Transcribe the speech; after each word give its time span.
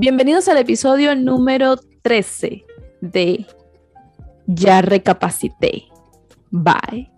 Bienvenidos 0.00 0.48
al 0.48 0.56
episodio 0.56 1.14
número 1.14 1.76
13 1.76 2.64
de 3.02 3.44
Ya 4.46 4.80
Recapacité. 4.80 5.88
Bye. 6.50 7.10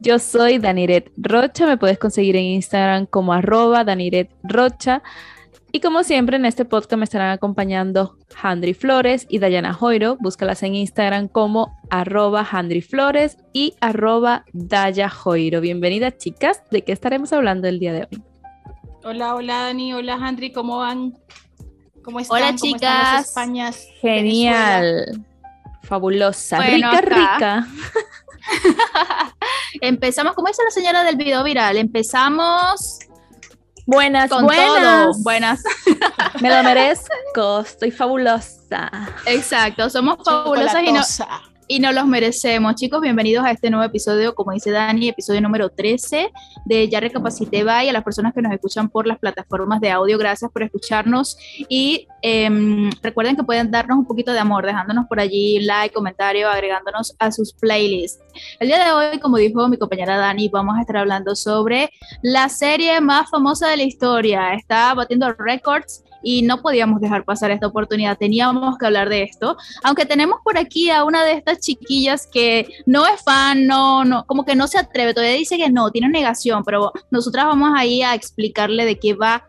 Yo 0.00 0.18
soy 0.18 0.56
Daniret 0.56 1.12
Rocha, 1.18 1.66
me 1.66 1.76
puedes 1.76 1.98
conseguir 1.98 2.36
en 2.36 2.44
Instagram 2.44 3.04
como 3.04 3.34
arroba 3.34 3.84
Daniret 3.84 4.30
Rocha. 4.42 5.02
Y 5.70 5.80
como 5.80 6.02
siempre 6.02 6.36
en 6.36 6.46
este 6.46 6.64
podcast 6.64 6.96
me 6.96 7.04
estarán 7.04 7.30
acompañando 7.30 8.16
Handry 8.42 8.72
Flores 8.72 9.26
y 9.28 9.38
Dayana 9.38 9.74
Joiro. 9.74 10.16
Búscalas 10.18 10.62
en 10.62 10.76
Instagram 10.76 11.28
como 11.28 11.78
arroba 11.90 12.48
Handry 12.50 12.80
Flores 12.80 13.36
y 13.52 13.74
arroba 13.82 14.46
Daya 14.54 15.10
Joiro. 15.10 15.60
Bienvenidas 15.60 16.16
chicas, 16.16 16.62
¿de 16.70 16.84
qué 16.84 16.92
estaremos 16.92 17.34
hablando 17.34 17.68
el 17.68 17.78
día 17.78 17.92
de 17.92 18.08
hoy? 18.10 18.22
Hola, 19.04 19.34
hola 19.34 19.58
Dani, 19.64 19.92
hola 19.92 20.14
Handry, 20.14 20.52
¿cómo 20.52 20.78
van? 20.78 21.12
¿Cómo 22.04 22.20
están? 22.20 22.36
Hola 22.36 22.54
chicas. 22.54 23.28
Españas, 23.28 23.86
Genial. 24.00 25.24
Fabulosa. 25.82 26.60
rica, 26.60 27.00
rica. 27.00 27.66
Empezamos, 29.80 30.34
como 30.34 30.48
dice 30.48 30.62
la 30.64 30.70
señora 30.70 31.02
del 31.02 31.16
video 31.16 31.42
viral, 31.42 31.76
empezamos 31.76 33.00
Buenas, 33.86 34.30
buenas. 34.30 35.22
Buenas. 35.22 35.62
Me 36.40 36.48
lo 36.48 36.62
merezco, 36.62 37.60
estoy 37.60 37.90
fabulosa. 37.90 38.90
Exacto, 39.26 39.90
somos 39.90 40.18
fabulosas 40.24 40.82
y 40.82 40.92
no, 40.92 41.02
y 41.66 41.78
nos 41.78 41.94
los 41.94 42.06
merecemos. 42.06 42.74
Chicos, 42.74 43.00
bienvenidos 43.00 43.44
a 43.44 43.50
este 43.50 43.70
nuevo 43.70 43.84
episodio, 43.84 44.34
como 44.34 44.52
dice 44.52 44.70
Dani, 44.70 45.08
episodio 45.08 45.40
número 45.40 45.70
13 45.70 46.30
de 46.64 46.88
Ya 46.88 47.00
Recapacité 47.00 47.64
Bye. 47.64 47.88
A 47.88 47.92
las 47.92 48.04
personas 48.04 48.34
que 48.34 48.42
nos 48.42 48.52
escuchan 48.52 48.88
por 48.88 49.06
las 49.06 49.18
plataformas 49.18 49.80
de 49.80 49.90
audio, 49.90 50.18
gracias 50.18 50.50
por 50.50 50.62
escucharnos. 50.62 51.36
Y 51.68 52.06
em, 52.22 52.90
recuerden 53.02 53.36
que 53.36 53.44
pueden 53.44 53.70
darnos 53.70 53.98
un 53.98 54.06
poquito 54.06 54.32
de 54.32 54.38
amor, 54.38 54.66
dejándonos 54.66 55.06
por 55.06 55.20
allí 55.20 55.60
like, 55.60 55.94
comentario, 55.94 56.48
agregándonos 56.48 57.14
a 57.18 57.32
sus 57.32 57.54
playlists. 57.54 58.20
El 58.60 58.68
día 58.68 58.84
de 58.84 58.92
hoy, 58.92 59.18
como 59.18 59.38
dijo 59.38 59.66
mi 59.68 59.78
compañera 59.78 60.18
Dani, 60.18 60.48
vamos 60.48 60.76
a 60.76 60.80
estar 60.82 60.98
hablando 60.98 61.34
sobre 61.34 61.90
la 62.22 62.48
serie 62.48 63.00
más 63.00 63.30
famosa 63.30 63.68
de 63.68 63.78
la 63.78 63.84
historia. 63.84 64.54
Está 64.54 64.92
batiendo 64.94 65.32
récords 65.32 66.04
y 66.24 66.42
no 66.42 66.62
podíamos 66.62 67.00
dejar 67.00 67.24
pasar 67.24 67.50
esta 67.50 67.66
oportunidad, 67.66 68.18
teníamos 68.18 68.78
que 68.78 68.86
hablar 68.86 69.08
de 69.08 69.22
esto, 69.22 69.56
aunque 69.82 70.06
tenemos 70.06 70.40
por 70.42 70.58
aquí 70.58 70.90
a 70.90 71.04
una 71.04 71.24
de 71.24 71.32
estas 71.32 71.60
chiquillas 71.60 72.26
que 72.26 72.66
no 72.86 73.06
es 73.06 73.22
fan, 73.22 73.66
no, 73.66 74.04
no, 74.04 74.24
como 74.26 74.44
que 74.44 74.56
no 74.56 74.66
se 74.66 74.78
atreve, 74.78 75.14
todavía 75.14 75.36
dice 75.36 75.58
que 75.58 75.70
no, 75.70 75.90
tiene 75.90 76.08
negación, 76.08 76.64
pero 76.64 76.92
nosotras 77.10 77.44
vamos 77.44 77.72
ahí 77.76 78.02
a 78.02 78.14
explicarle 78.14 78.84
de 78.84 78.98
qué 78.98 79.14
va 79.14 79.44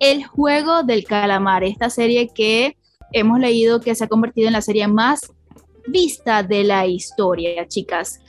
el 0.00 0.24
juego 0.24 0.82
del 0.82 1.04
calamar, 1.04 1.62
esta 1.62 1.90
serie 1.90 2.30
que 2.34 2.76
hemos 3.12 3.38
leído 3.38 3.80
que 3.80 3.94
se 3.94 4.04
ha 4.04 4.08
convertido 4.08 4.48
en 4.48 4.54
la 4.54 4.62
serie 4.62 4.88
más 4.88 5.20
vista 5.86 6.42
de 6.42 6.64
la 6.64 6.86
historia, 6.86 7.66
chicas. 7.68 8.20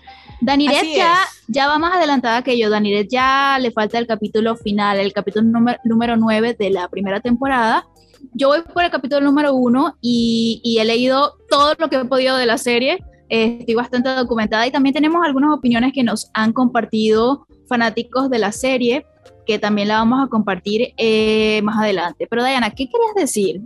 Daniret 0.45 0.85
ya, 0.95 1.17
ya 1.47 1.67
va 1.67 1.79
más 1.79 1.97
adelantada 1.97 2.43
que 2.43 2.57
yo. 2.57 2.69
Daniret 2.69 3.07
ya 3.09 3.57
le 3.59 3.71
falta 3.71 3.97
el 3.97 4.05
capítulo 4.05 4.55
final, 4.55 4.99
el 4.99 5.11
capítulo 5.11 5.43
número, 5.43 5.79
número 5.83 6.17
9 6.17 6.55
de 6.57 6.69
la 6.69 6.87
primera 6.87 7.19
temporada. 7.19 7.87
Yo 8.33 8.49
voy 8.49 8.61
por 8.61 8.83
el 8.83 8.91
capítulo 8.91 9.21
número 9.21 9.55
1 9.55 9.97
y, 10.01 10.61
y, 10.63 10.77
he 10.77 10.85
leído 10.85 11.33
todo 11.49 11.73
lo 11.79 11.89
que 11.89 11.95
he 11.95 12.05
podido 12.05 12.37
de 12.37 12.45
la 12.45 12.59
serie. 12.59 12.99
Eh, 13.29 13.57
estoy 13.61 13.73
bastante 13.73 14.09
documentada 14.09 14.67
y 14.67 14.71
también 14.71 14.93
tenemos 14.93 15.25
algunas 15.25 15.51
opiniones 15.51 15.93
que 15.93 16.03
nos 16.03 16.29
han 16.35 16.53
compartido 16.53 17.47
fanáticos 17.67 18.29
de 18.29 18.37
la 18.37 18.51
serie, 18.51 19.03
que 19.47 19.57
también 19.57 19.87
la 19.87 19.97
vamos 19.97 20.23
a 20.23 20.29
compartir 20.29 20.93
eh, 20.97 21.59
más 21.63 21.79
adelante. 21.79 22.27
Pero 22.29 22.43
Diana, 22.43 22.69
¿qué 22.69 22.87
querías 22.87 23.15
decir? 23.15 23.61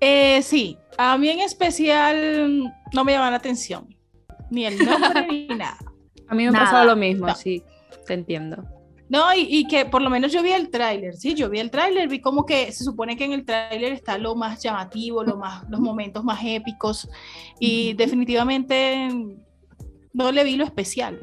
Eh, 0.00 0.40
sí, 0.40 0.78
a 0.96 1.18
mí 1.18 1.28
en 1.28 1.40
especial 1.40 2.72
no 2.94 3.04
me 3.04 3.12
llama 3.12 3.30
la 3.30 3.36
atención 3.36 3.91
ni 4.52 4.66
el 4.66 4.78
nombre 4.78 5.26
ni 5.26 5.46
nada. 5.48 5.78
A 6.28 6.34
mí 6.34 6.44
me 6.44 6.56
ha 6.56 6.60
pasado 6.60 6.84
lo 6.84 6.96
mismo, 6.96 7.34
sí, 7.34 7.62
te 8.06 8.14
entiendo. 8.14 8.64
No, 9.08 9.26
y, 9.34 9.66
que 9.66 9.84
por 9.84 10.00
lo 10.00 10.08
menos 10.08 10.32
yo 10.32 10.42
vi 10.42 10.52
el 10.52 10.70
tráiler, 10.70 11.16
sí, 11.16 11.34
yo 11.34 11.50
vi 11.50 11.58
el 11.58 11.70
tráiler, 11.70 12.08
vi 12.08 12.20
como 12.20 12.46
que 12.46 12.72
se 12.72 12.82
supone 12.82 13.14
que 13.14 13.24
en 13.24 13.32
el 13.32 13.44
tráiler 13.44 13.92
está 13.92 14.16
lo 14.16 14.34
más 14.34 14.62
llamativo, 14.62 15.22
lo 15.22 15.36
más, 15.36 15.68
los 15.68 15.80
momentos 15.80 16.24
más 16.24 16.40
épicos, 16.42 17.10
y 17.60 17.92
definitivamente 17.92 19.10
no 20.14 20.32
le 20.32 20.44
vi 20.44 20.56
lo 20.56 20.64
especial. 20.64 21.20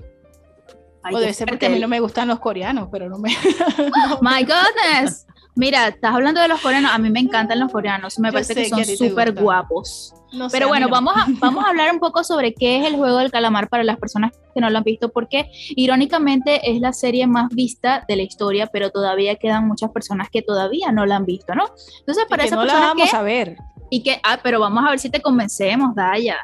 o 1.12 1.18
debe 1.18 1.34
ser 1.34 1.48
porque 1.48 1.66
a 1.66 1.70
mí 1.70 1.80
no 1.80 1.88
me 1.88 2.00
gustan 2.00 2.28
los 2.28 2.40
coreanos, 2.40 2.90
pero 2.92 3.10
no 3.10 3.18
me... 3.18 3.30
My 4.22 4.44
goodness. 4.44 5.26
Mira, 5.60 5.90
estás 5.90 6.16
hablando 6.16 6.40
de 6.40 6.48
los 6.48 6.62
coreanos, 6.62 6.90
a 6.94 6.98
mí 7.00 7.10
me 7.10 7.20
encantan 7.20 7.60
los 7.60 7.70
coreanos, 7.70 8.18
me 8.18 8.32
parece 8.32 8.56
que 8.56 8.70
son 8.70 8.86
súper 8.86 9.34
guapos. 9.34 10.14
Pero 10.54 10.70
bueno, 10.70 10.88
vamos 10.88 11.14
a, 11.18 11.26
vamos 11.42 11.66
a 11.66 11.72
hablar 11.72 11.92
un 11.92 12.00
poco 12.00 12.24
sobre 12.24 12.54
qué 12.54 12.80
es 12.80 12.86
el 12.88 12.96
juego 12.96 13.18
del 13.18 13.30
calamar 13.30 13.68
para 13.68 13.84
las 13.84 13.98
personas 13.98 14.32
que 14.54 14.62
no 14.62 14.70
lo 14.70 14.78
han 14.78 14.86
visto, 14.86 15.10
porque 15.10 15.52
irónicamente 15.76 16.72
es 16.72 16.80
la 16.80 16.94
serie 16.94 17.28
más 17.28 17.50
vista 17.50 18.06
de 18.08 18.16
la 18.16 18.24
historia, 18.24 18.68
pero 18.68 18.90
todavía 18.90 19.36
quedan 19.36 19.68
muchas 19.68 19.92
personas 19.92 20.30
que 20.30 20.42
todavía 20.42 20.94
no 20.94 21.06
la 21.06 21.18
han 21.18 21.26
visto, 21.26 21.54
¿no? 21.54 21.66
Entonces, 22.00 22.24
para 22.30 22.46
esa 22.46 22.56
no 22.56 22.64
la 22.64 22.80
vamos 22.80 23.14
a 23.14 23.22
ver. 23.22 23.58
Y 23.90 24.02
que, 24.02 24.22
ah, 24.24 24.40
pero 24.42 24.62
vamos 24.62 24.86
a 24.88 24.92
ver 24.92 25.00
si 25.00 25.10
te 25.10 25.22
convencemos, 25.22 25.94
Daya. 25.94 26.38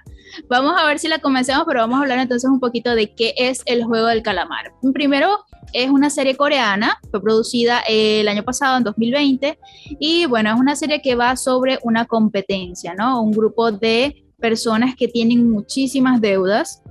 Vamos 0.50 0.75
a 0.78 0.85
ver 0.85 1.00
si 1.00 1.07
la 1.07 1.19
convencemos, 1.19 1.63
pero 1.68 1.81
vamos 1.81 2.00
a 2.00 2.01
hablar 2.01 2.19
entonces 2.19 2.50
un 2.50 2.59
poquito 2.59 2.96
de 2.96 3.13
qué 3.13 3.34
es 3.38 3.62
el 3.66 3.84
juego 3.84 4.07
del 4.07 4.23
calamar. 4.23 4.73
Primero, 4.94 5.40
es 5.73 5.90
una 5.90 6.09
serie 6.09 6.35
coreana, 6.35 7.00
fue 7.12 7.22
producida 7.22 7.81
el 7.88 8.28
año 8.28 8.44
pasado, 8.44 8.78
en 8.78 8.84
2020, 8.84 9.59
y 10.00 10.25
bueno, 10.25 10.53
es 10.53 10.59
una 10.59 10.75
serie 10.75 11.01
que 11.01 11.16
va 11.16 11.35
sobre 11.35 11.79
una 11.84 12.06
competencia, 12.06 12.94
¿no? 12.94 13.22
Un 13.22 13.31
grupo 13.31 13.72
de 13.72 14.24
personas 14.40 14.95
que 14.95 15.07
tienen 15.07 15.50
muchísimas 15.50 16.22
deudas 16.22 16.81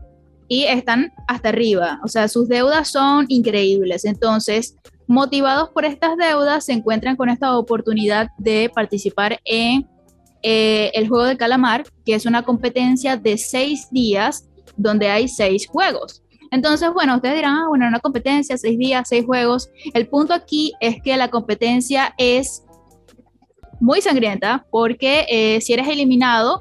y 0.49 0.65
están 0.65 1.13
hasta 1.27 1.49
arriba, 1.51 2.01
o 2.05 2.09
sea, 2.09 2.29
sus 2.29 2.49
deudas 2.49 2.89
son 2.89 3.27
increíbles. 3.29 4.05
Entonces, 4.05 4.77
motivados 5.07 5.71
por 5.71 5.85
estas 5.85 6.17
deudas, 6.17 6.67
se 6.67 6.73
encuentran 6.73 7.17
con 7.17 7.29
esta 7.29 7.57
oportunidad 7.57 8.29
de 8.39 8.71
participar 8.75 9.41
en 9.45 9.89
eh, 10.47 10.91
el 10.93 11.09
juego 11.09 11.25
de 11.25 11.39
calamar, 11.39 11.85
que 12.05 12.15
es 12.15 12.27
una 12.27 12.43
competencia 12.43 13.17
de 13.17 13.39
seis 13.39 13.89
días 13.91 14.47
donde 14.77 15.09
hay 15.09 15.27
seis 15.27 15.67
juegos. 15.67 16.23
Entonces, 16.51 16.93
bueno, 16.93 17.17
ustedes 17.17 17.37
dirán, 17.37 17.57
ah, 17.57 17.69
bueno, 17.69 17.89
una 17.89 17.99
competencia, 17.99 18.59
seis 18.59 18.79
días, 18.79 19.09
seis 19.09 19.25
juegos. 19.25 19.71
El 19.95 20.07
punto 20.07 20.35
aquí 20.35 20.75
es 20.81 21.03
que 21.03 21.17
la 21.17 21.29
competencia 21.29 22.15
es 22.19 22.63
muy 23.81 24.03
sangrienta 24.03 24.67
porque 24.71 25.25
eh, 25.31 25.63
si 25.63 25.73
eres 25.73 25.89
eliminado, 25.89 26.61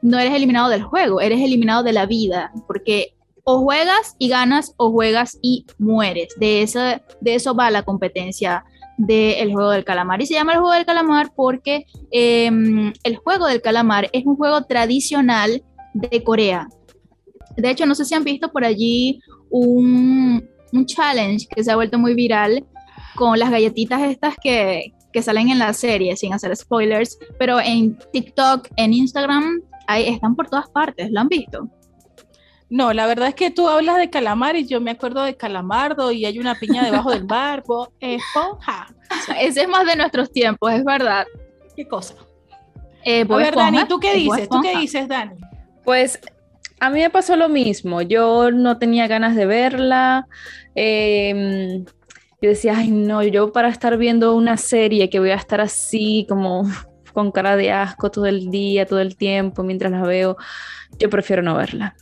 no 0.00 0.18
eres 0.18 0.34
eliminado 0.34 0.70
del 0.70 0.82
juego, 0.82 1.20
eres 1.20 1.42
eliminado 1.42 1.82
de 1.82 1.92
la 1.92 2.06
vida, 2.06 2.50
porque 2.66 3.14
o 3.44 3.60
juegas 3.60 4.16
y 4.18 4.28
ganas 4.28 4.72
o 4.78 4.90
juegas 4.90 5.38
y 5.42 5.66
mueres. 5.76 6.28
De 6.38 6.62
eso, 6.62 6.80
de 7.20 7.34
eso 7.34 7.54
va 7.54 7.70
la 7.70 7.82
competencia 7.82 8.64
del 8.98 9.52
juego 9.52 9.70
del 9.70 9.84
calamar. 9.84 10.20
Y 10.20 10.26
se 10.26 10.34
llama 10.34 10.52
el 10.52 10.58
juego 10.58 10.74
del 10.74 10.84
calamar 10.84 11.32
porque 11.34 11.86
em, 12.10 12.92
el 13.04 13.16
juego 13.16 13.46
del 13.46 13.62
calamar 13.62 14.10
es 14.12 14.26
un 14.26 14.36
juego 14.36 14.64
tradicional 14.64 15.62
de 15.94 16.22
Corea. 16.22 16.68
De 17.56 17.70
hecho, 17.70 17.86
no 17.86 17.94
sé 17.94 18.04
si 18.04 18.14
han 18.14 18.24
visto 18.24 18.52
por 18.52 18.64
allí 18.64 19.20
un, 19.50 20.46
challenge 20.84 21.46
que 21.48 21.64
se 21.64 21.70
ha 21.70 21.76
vuelto 21.76 21.98
muy 21.98 22.14
viral 22.14 22.64
con 23.16 23.38
las 23.38 23.50
galletitas 23.50 24.02
estas 24.02 24.36
que, 24.40 24.92
que 25.12 25.22
salen 25.22 25.48
en 25.48 25.58
la 25.58 25.72
serie, 25.72 26.14
sin 26.16 26.34
hacer 26.34 26.54
spoilers, 26.54 27.18
pero 27.38 27.58
en 27.58 27.98
TikTok, 28.12 28.68
en 28.76 28.92
Instagram, 28.92 29.62
ahí 29.86 30.08
están 30.08 30.36
por 30.36 30.48
todas 30.48 30.68
partes. 30.68 31.10
¿Lo 31.10 31.20
han 31.20 31.28
visto? 31.28 31.68
No, 32.70 32.92
la 32.92 33.06
verdad 33.06 33.28
es 33.28 33.34
que 33.34 33.50
tú 33.50 33.68
hablas 33.68 33.96
de 33.96 34.10
calamar 34.10 34.56
y 34.56 34.66
yo 34.66 34.80
me 34.80 34.90
acuerdo 34.90 35.22
de 35.22 35.36
calamardo 35.36 36.12
y 36.12 36.26
hay 36.26 36.38
una 36.38 36.54
piña 36.54 36.84
debajo 36.84 37.10
del 37.10 37.24
barco, 37.24 37.92
esponja. 37.98 38.88
Ese 39.40 39.62
es 39.62 39.68
más 39.68 39.86
de 39.86 39.96
nuestros 39.96 40.30
tiempos, 40.30 40.72
es 40.72 40.84
verdad. 40.84 41.26
¿Qué 41.74 41.88
cosa? 41.88 42.14
Eh, 43.04 43.24
a 43.28 43.36
ver, 43.36 43.54
Dani, 43.54 43.86
¿tú 43.88 43.98
qué 43.98 44.14
dices? 44.14 44.48
¿Tú 44.48 44.60
qué 44.60 44.76
dices, 44.76 45.08
Dani? 45.08 45.36
Pues 45.82 46.20
a 46.80 46.90
mí 46.90 47.00
me 47.00 47.10
pasó 47.10 47.36
lo 47.36 47.48
mismo. 47.48 48.02
Yo 48.02 48.50
no 48.50 48.78
tenía 48.78 49.06
ganas 49.06 49.34
de 49.34 49.46
verla. 49.46 50.26
Em, 50.74 51.84
yo 52.40 52.50
decía, 52.50 52.74
ay, 52.76 52.90
no, 52.90 53.22
yo 53.22 53.52
para 53.52 53.68
estar 53.68 53.96
viendo 53.96 54.34
una 54.34 54.56
serie 54.56 55.08
que 55.08 55.20
voy 55.20 55.30
a 55.30 55.36
estar 55.36 55.60
así 55.60 56.26
como 56.28 56.64
con 57.14 57.32
cara 57.32 57.56
de 57.56 57.72
asco 57.72 58.10
todo 58.10 58.26
el 58.26 58.50
día, 58.50 58.84
todo 58.84 59.00
el 59.00 59.16
tiempo, 59.16 59.62
mientras 59.62 59.90
la 59.90 60.02
veo, 60.02 60.36
yo 60.98 61.08
prefiero 61.08 61.42
no 61.42 61.56
verla. 61.56 61.96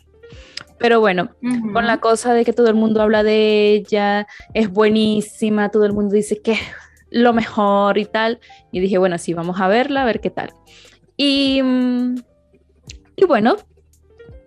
Pero 0.78 1.00
bueno, 1.00 1.30
con 1.72 1.86
la 1.86 1.98
cosa 1.98 2.34
de 2.34 2.44
que 2.44 2.52
todo 2.52 2.68
el 2.68 2.74
mundo 2.74 3.00
habla 3.00 3.22
de 3.22 3.74
ella, 3.74 4.26
es 4.52 4.70
buenísima, 4.70 5.70
todo 5.70 5.86
el 5.86 5.92
mundo 5.92 6.14
dice 6.14 6.42
que 6.42 6.52
es 6.52 6.60
lo 7.10 7.32
mejor 7.32 7.98
y 7.98 8.04
tal. 8.04 8.40
Y 8.72 8.80
dije, 8.80 8.98
bueno, 8.98 9.16
sí, 9.18 9.32
vamos 9.32 9.60
a 9.60 9.68
verla, 9.68 10.02
a 10.02 10.04
ver 10.04 10.20
qué 10.20 10.30
tal. 10.30 10.52
Y, 11.16 11.62
mm, 11.62 12.16
y 13.16 13.24
bueno, 13.24 13.56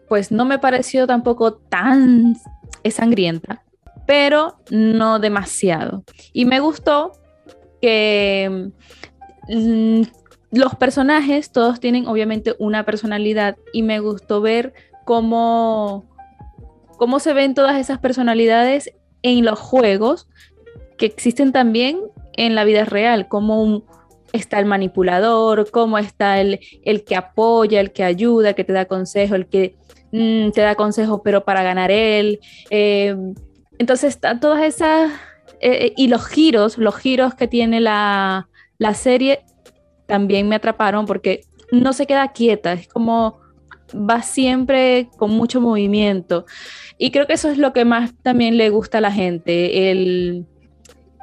pues 0.08 0.32
no 0.32 0.46
me 0.46 0.60
pareció 0.60 1.08
tampoco 1.08 1.54
tan 1.54 2.36
sangrienta, 2.90 3.64
pero 4.06 4.58
no 4.70 5.20
demasiado. 5.20 6.04
Y 6.34 6.46
me 6.46 6.60
gustó 6.60 7.14
que 7.82 8.72
mm, 9.48 10.02
los 10.52 10.76
personajes 10.76 11.52
todos 11.52 11.80
tienen 11.80 12.08
obviamente 12.08 12.56
una 12.60 12.86
personalidad 12.86 13.58
y 13.72 13.84
me 13.84 14.00
gustó 14.00 14.42
ver 14.42 14.74
cómo, 15.06 16.08
cómo 17.00 17.20
se 17.20 17.34
ven 17.34 17.56
todas 17.56 17.80
esas 17.80 17.98
personalidades 17.98 18.94
en 19.24 19.46
los 19.46 19.58
juegos 19.58 20.28
que 20.98 21.06
existen 21.06 21.52
también 21.52 22.02
en 22.34 22.56
la 22.56 22.66
vida 22.66 22.86
real, 22.86 23.28
como 23.28 23.84
está 24.34 24.60
el 24.60 24.66
manipulador, 24.66 25.72
cómo 25.72 25.98
está 25.98 26.40
el, 26.40 26.60
el, 26.84 27.04
que 27.06 27.16
apoya, 27.16 27.80
el 27.80 27.94
que 27.94 28.04
ayuda, 28.04 28.54
que 28.54 28.66
te 28.66 28.74
da 28.74 28.86
consejo, 28.86 29.36
el 29.36 29.48
que 29.48 29.76
mm, 30.12 30.52
te 30.52 30.62
da 30.62 30.76
consejo 30.76 31.24
pero 31.24 31.46
para 31.46 31.64
ganar 31.64 31.90
él. 31.90 32.40
Eh, 32.70 33.16
entonces, 33.80 34.20
todas 34.20 34.62
esas... 34.64 35.12
Eh, 35.62 35.94
y 35.98 36.08
los 36.08 36.26
giros, 36.26 36.78
los 36.78 36.96
giros 36.96 37.34
que 37.34 37.48
tiene 37.48 37.82
la, 37.82 38.48
la 38.78 38.94
serie 38.94 39.42
también 40.06 40.48
me 40.48 40.56
atraparon 40.56 41.06
porque 41.06 41.42
no 41.72 41.92
se 41.94 42.08
queda 42.08 42.32
quieta, 42.32 42.74
es 42.74 42.88
como 42.88 43.40
va 43.94 44.22
siempre 44.22 45.10
con 45.18 45.32
mucho 45.32 45.62
movimiento. 45.62 46.46
Y 46.98 47.12
creo 47.12 47.28
que 47.28 47.34
eso 47.34 47.50
es 47.50 47.58
lo 47.58 47.74
que 47.74 47.86
más 47.86 48.12
también 48.22 48.58
le 48.58 48.70
gusta 48.70 49.00
a 49.00 49.02
la 49.02 49.12
gente, 49.12 49.92
el 49.92 50.46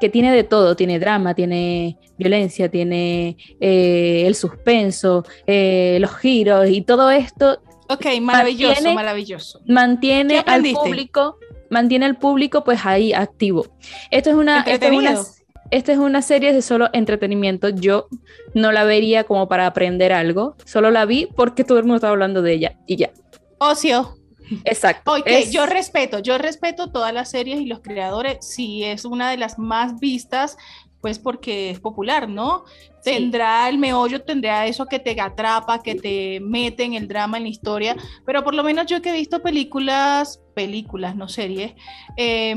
que 0.01 0.09
tiene 0.09 0.33
de 0.33 0.45
todo, 0.45 0.77
tiene 0.77 0.99
drama, 0.99 1.35
tiene 1.35 1.99
violencia, 2.19 2.71
tiene 2.71 3.37
eh, 3.61 4.25
el 4.27 4.35
suspenso, 4.35 5.25
eh, 5.47 5.99
los 6.01 6.17
giros 6.17 6.69
y 6.69 6.83
todo 6.83 7.11
esto. 7.11 7.63
Ok, 7.89 8.07
maravilloso, 8.21 8.93
maravilloso. 8.95 9.61
Mantiene 9.67 10.43
al 10.47 10.63
público, 10.63 11.39
mantiene 11.71 12.07
al 12.07 12.19
público 12.19 12.65
pues 12.65 12.85
ahí 12.85 13.13
activo. 13.13 13.67
Esto 14.11 14.31
es 14.31 14.37
una, 14.37 14.61
esto 14.63 14.87
es 14.87 14.93
una, 14.93 15.23
esta 15.71 15.93
es 15.93 15.99
una 15.99 16.23
serie 16.23 16.53
de 16.53 16.63
solo 16.63 16.89
entretenimiento. 16.93 17.69
Yo 17.69 18.09
no 18.55 18.73
la 18.73 18.85
vería 18.85 19.25
como 19.25 19.49
para 19.49 19.67
aprender 19.67 20.13
algo. 20.13 20.57
Solo 20.65 20.91
la 20.91 21.05
vi 21.05 21.29
porque 21.37 21.65
todo 21.65 21.79
el 21.79 21.85
mundo 21.85 21.97
estaba 21.97 22.13
hablando 22.13 22.43
de 22.43 22.53
ella 22.53 22.79
y 22.87 22.97
ya. 22.97 23.11
Ocio. 23.59 24.17
Exacto. 24.65 25.13
Ok, 25.13 25.29
yo 25.51 25.67
respeto, 25.67 26.21
yo 26.21 26.39
respeto 26.39 26.93
todas 26.93 27.13
las 27.13 27.31
series 27.31 27.61
y 27.61 27.67
los 27.67 27.81
creadores. 27.81 28.39
Si 28.41 28.85
es 28.85 29.05
una 29.05 29.31
de 29.31 29.39
las 29.39 29.59
más 29.59 29.99
vistas, 29.99 30.57
pues 31.01 31.19
porque 31.19 31.71
es 31.71 31.81
popular, 31.81 32.29
¿no? 32.29 32.65
Tendrá 33.03 33.69
el 33.69 33.79
meollo, 33.79 34.23
tendrá 34.23 34.67
eso 34.67 34.87
que 34.87 34.99
te 34.99 35.21
atrapa, 35.21 35.83
que 35.83 35.95
te 35.95 36.41
mete 36.41 36.85
en 36.85 36.95
el 36.95 37.07
drama, 37.07 37.37
en 37.37 37.45
la 37.45 37.49
historia, 37.49 37.97
pero 38.25 38.43
por 38.43 38.55
lo 38.55 38.65
menos 38.65 38.87
yo 38.87 39.01
que 39.01 39.11
he 39.11 39.13
visto 39.13 39.43
películas, 39.43 40.41
películas, 40.55 41.15
no 41.15 41.29
series, 41.29 41.75
eh, 42.17 42.57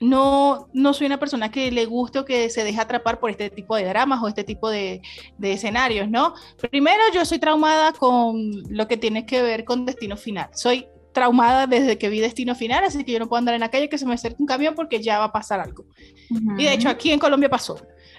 no, 0.00 0.68
no 0.72 0.94
soy 0.94 1.06
una 1.06 1.18
persona 1.18 1.50
que 1.50 1.70
le 1.70 1.86
guste 1.86 2.20
o 2.20 2.24
que 2.24 2.50
se 2.50 2.64
deje 2.64 2.80
atrapar 2.80 3.18
por 3.18 3.30
este 3.30 3.50
tipo 3.50 3.76
de 3.76 3.84
dramas 3.84 4.22
o 4.22 4.28
este 4.28 4.44
tipo 4.44 4.70
de, 4.70 5.02
escenarios, 5.40 6.08
¿no? 6.08 6.34
Primero, 6.70 7.02
yo 7.12 7.24
soy 7.24 7.38
traumada 7.38 7.92
con 7.92 8.62
lo 8.68 8.86
que 8.86 8.96
tiene 8.96 9.26
que 9.26 9.42
ver 9.42 9.64
con 9.64 9.86
Destino 9.86 10.16
Final. 10.16 10.50
Soy 10.52 10.86
traumada 11.12 11.66
desde 11.66 11.98
que 11.98 12.08
vi 12.08 12.20
Destino 12.20 12.54
Final, 12.54 12.84
así 12.84 13.02
que 13.02 13.12
yo 13.12 13.18
no 13.18 13.28
puedo 13.28 13.38
andar 13.38 13.54
en 13.54 13.60
la 13.60 13.70
calle 13.70 13.88
que 13.88 13.98
se 13.98 14.06
me 14.06 14.14
acerque 14.14 14.40
un 14.40 14.46
camión 14.46 14.74
porque 14.74 15.02
ya 15.02 15.18
va 15.18 15.24
a 15.24 15.32
pasar 15.32 15.58
algo. 15.58 15.84
Y 16.30 16.64
de 16.64 16.72
hecho 16.72 16.88
aquí 16.88 17.10
en 17.10 17.18
Colombia 17.18 17.48
pasó. 17.48 17.76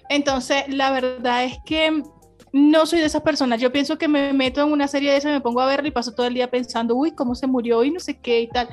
Entonces, 0.10 0.64
la 0.68 0.92
verdad 0.92 1.46
es 1.46 1.60
que 1.66 2.04
no 2.52 2.86
soy 2.86 3.00
de 3.00 3.06
esas 3.06 3.22
personas. 3.22 3.62
Yo 3.62 3.72
pienso 3.72 3.98
que 3.98 4.08
me 4.08 4.34
meto 4.34 4.62
en 4.62 4.72
una 4.72 4.88
serie 4.88 5.12
de 5.12 5.18
esas, 5.18 5.32
me 5.32 5.42
pongo 5.42 5.62
a 5.62 5.68
verla 5.68 5.88
y 5.88 5.92
paso 5.92 6.14
todo 6.14 6.26
el 6.26 6.34
día 6.34 6.50
pensando, 6.50 6.96
uy, 6.96 7.12
cómo 7.12 7.36
se 7.36 7.48
murió 7.48 7.84
y 7.84 7.92
no 7.92 8.00
sé 8.00 8.20
qué 8.20 8.42
y 8.42 8.50
tal. 8.50 8.68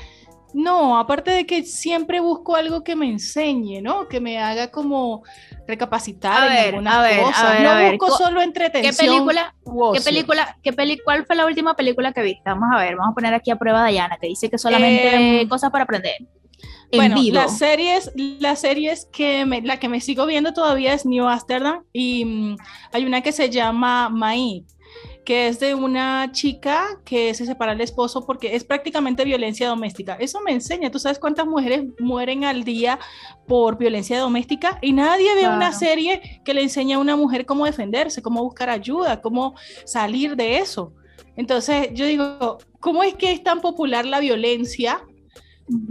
No, 0.58 0.96
aparte 0.96 1.32
de 1.32 1.44
que 1.44 1.64
siempre 1.64 2.18
busco 2.18 2.56
algo 2.56 2.82
que 2.82 2.96
me 2.96 3.06
enseñe, 3.06 3.82
¿no? 3.82 4.08
Que 4.08 4.20
me 4.20 4.38
haga 4.38 4.70
como 4.70 5.22
recapacitar 5.68 6.44
a 6.44 6.46
ver, 6.48 6.68
algunas 6.68 6.94
a 6.94 7.02
ver, 7.02 7.20
cosas. 7.20 7.44
A 7.44 7.52
ver, 7.52 7.62
no 7.62 7.70
a 7.70 7.90
busco 7.90 8.10
solo 8.16 8.40
entretención. 8.40 8.96
¿Qué 8.96 9.04
película, 9.04 9.54
qué 9.92 10.00
película, 10.00 10.58
qué 10.62 10.72
peli, 10.72 10.98
cuál 11.04 11.26
fue 11.26 11.36
la 11.36 11.44
última 11.44 11.76
película 11.76 12.14
que 12.14 12.22
viste? 12.22 12.40
Vamos 12.46 12.70
a 12.72 12.78
ver, 12.78 12.96
vamos 12.96 13.12
a 13.12 13.14
poner 13.14 13.34
aquí 13.34 13.50
a 13.50 13.56
prueba 13.56 13.84
a 13.84 13.88
Diana, 13.88 14.16
que 14.18 14.28
dice 14.28 14.48
que 14.48 14.56
solamente 14.56 15.42
Eh, 15.42 15.46
cosas 15.46 15.70
para 15.70 15.84
aprender. 15.84 16.16
En 16.90 17.00
bueno, 17.00 17.16
vivo. 17.16 17.34
las 17.34 17.58
series, 17.58 18.10
las 18.14 18.60
series 18.60 19.06
que 19.12 19.44
me, 19.44 19.60
la 19.60 19.78
que 19.78 19.90
me 19.90 20.00
sigo 20.00 20.24
viendo 20.24 20.54
todavía 20.54 20.94
es 20.94 21.04
New 21.04 21.28
Amsterdam 21.28 21.82
y 21.92 22.24
mm, 22.24 22.56
hay 22.92 23.04
una 23.04 23.20
que 23.20 23.32
se 23.32 23.50
llama 23.50 24.08
Mai, 24.08 24.64
que 25.26 25.48
es 25.48 25.58
de 25.58 25.74
una 25.74 26.30
chica 26.30 27.00
que 27.04 27.34
se 27.34 27.44
separa 27.44 27.72
del 27.72 27.80
esposo 27.80 28.24
porque 28.24 28.54
es 28.54 28.62
prácticamente 28.62 29.24
violencia 29.24 29.68
doméstica. 29.68 30.14
Eso 30.20 30.40
me 30.40 30.52
enseña, 30.52 30.88
¿tú 30.88 31.00
sabes 31.00 31.18
cuántas 31.18 31.46
mujeres 31.46 31.84
mueren 31.98 32.44
al 32.44 32.62
día 32.62 33.00
por 33.48 33.76
violencia 33.76 34.20
doméstica? 34.20 34.78
Y 34.80 34.92
nadie 34.92 35.34
ve 35.34 35.48
una 35.48 35.72
serie 35.72 36.40
que 36.44 36.54
le 36.54 36.62
enseña 36.62 36.96
a 36.96 37.00
una 37.00 37.16
mujer 37.16 37.44
cómo 37.44 37.66
defenderse, 37.66 38.22
cómo 38.22 38.44
buscar 38.44 38.70
ayuda, 38.70 39.20
cómo 39.20 39.56
salir 39.84 40.36
de 40.36 40.58
eso. 40.58 40.92
Entonces 41.34 41.88
yo 41.92 42.06
digo, 42.06 42.58
¿cómo 42.78 43.02
es 43.02 43.14
que 43.14 43.32
es 43.32 43.42
tan 43.42 43.60
popular 43.60 44.06
la 44.06 44.20
violencia? 44.20 45.02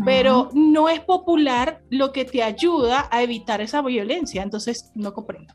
Pero 0.05 0.49
no 0.53 0.87
es 0.87 1.01
popular 1.01 1.81
lo 1.89 2.13
que 2.13 2.23
te 2.23 2.41
ayuda 2.41 3.09
a 3.11 3.21
evitar 3.21 3.59
esa 3.59 3.81
violencia, 3.81 4.41
entonces 4.41 4.91
no 4.95 5.13
comprendo. 5.13 5.53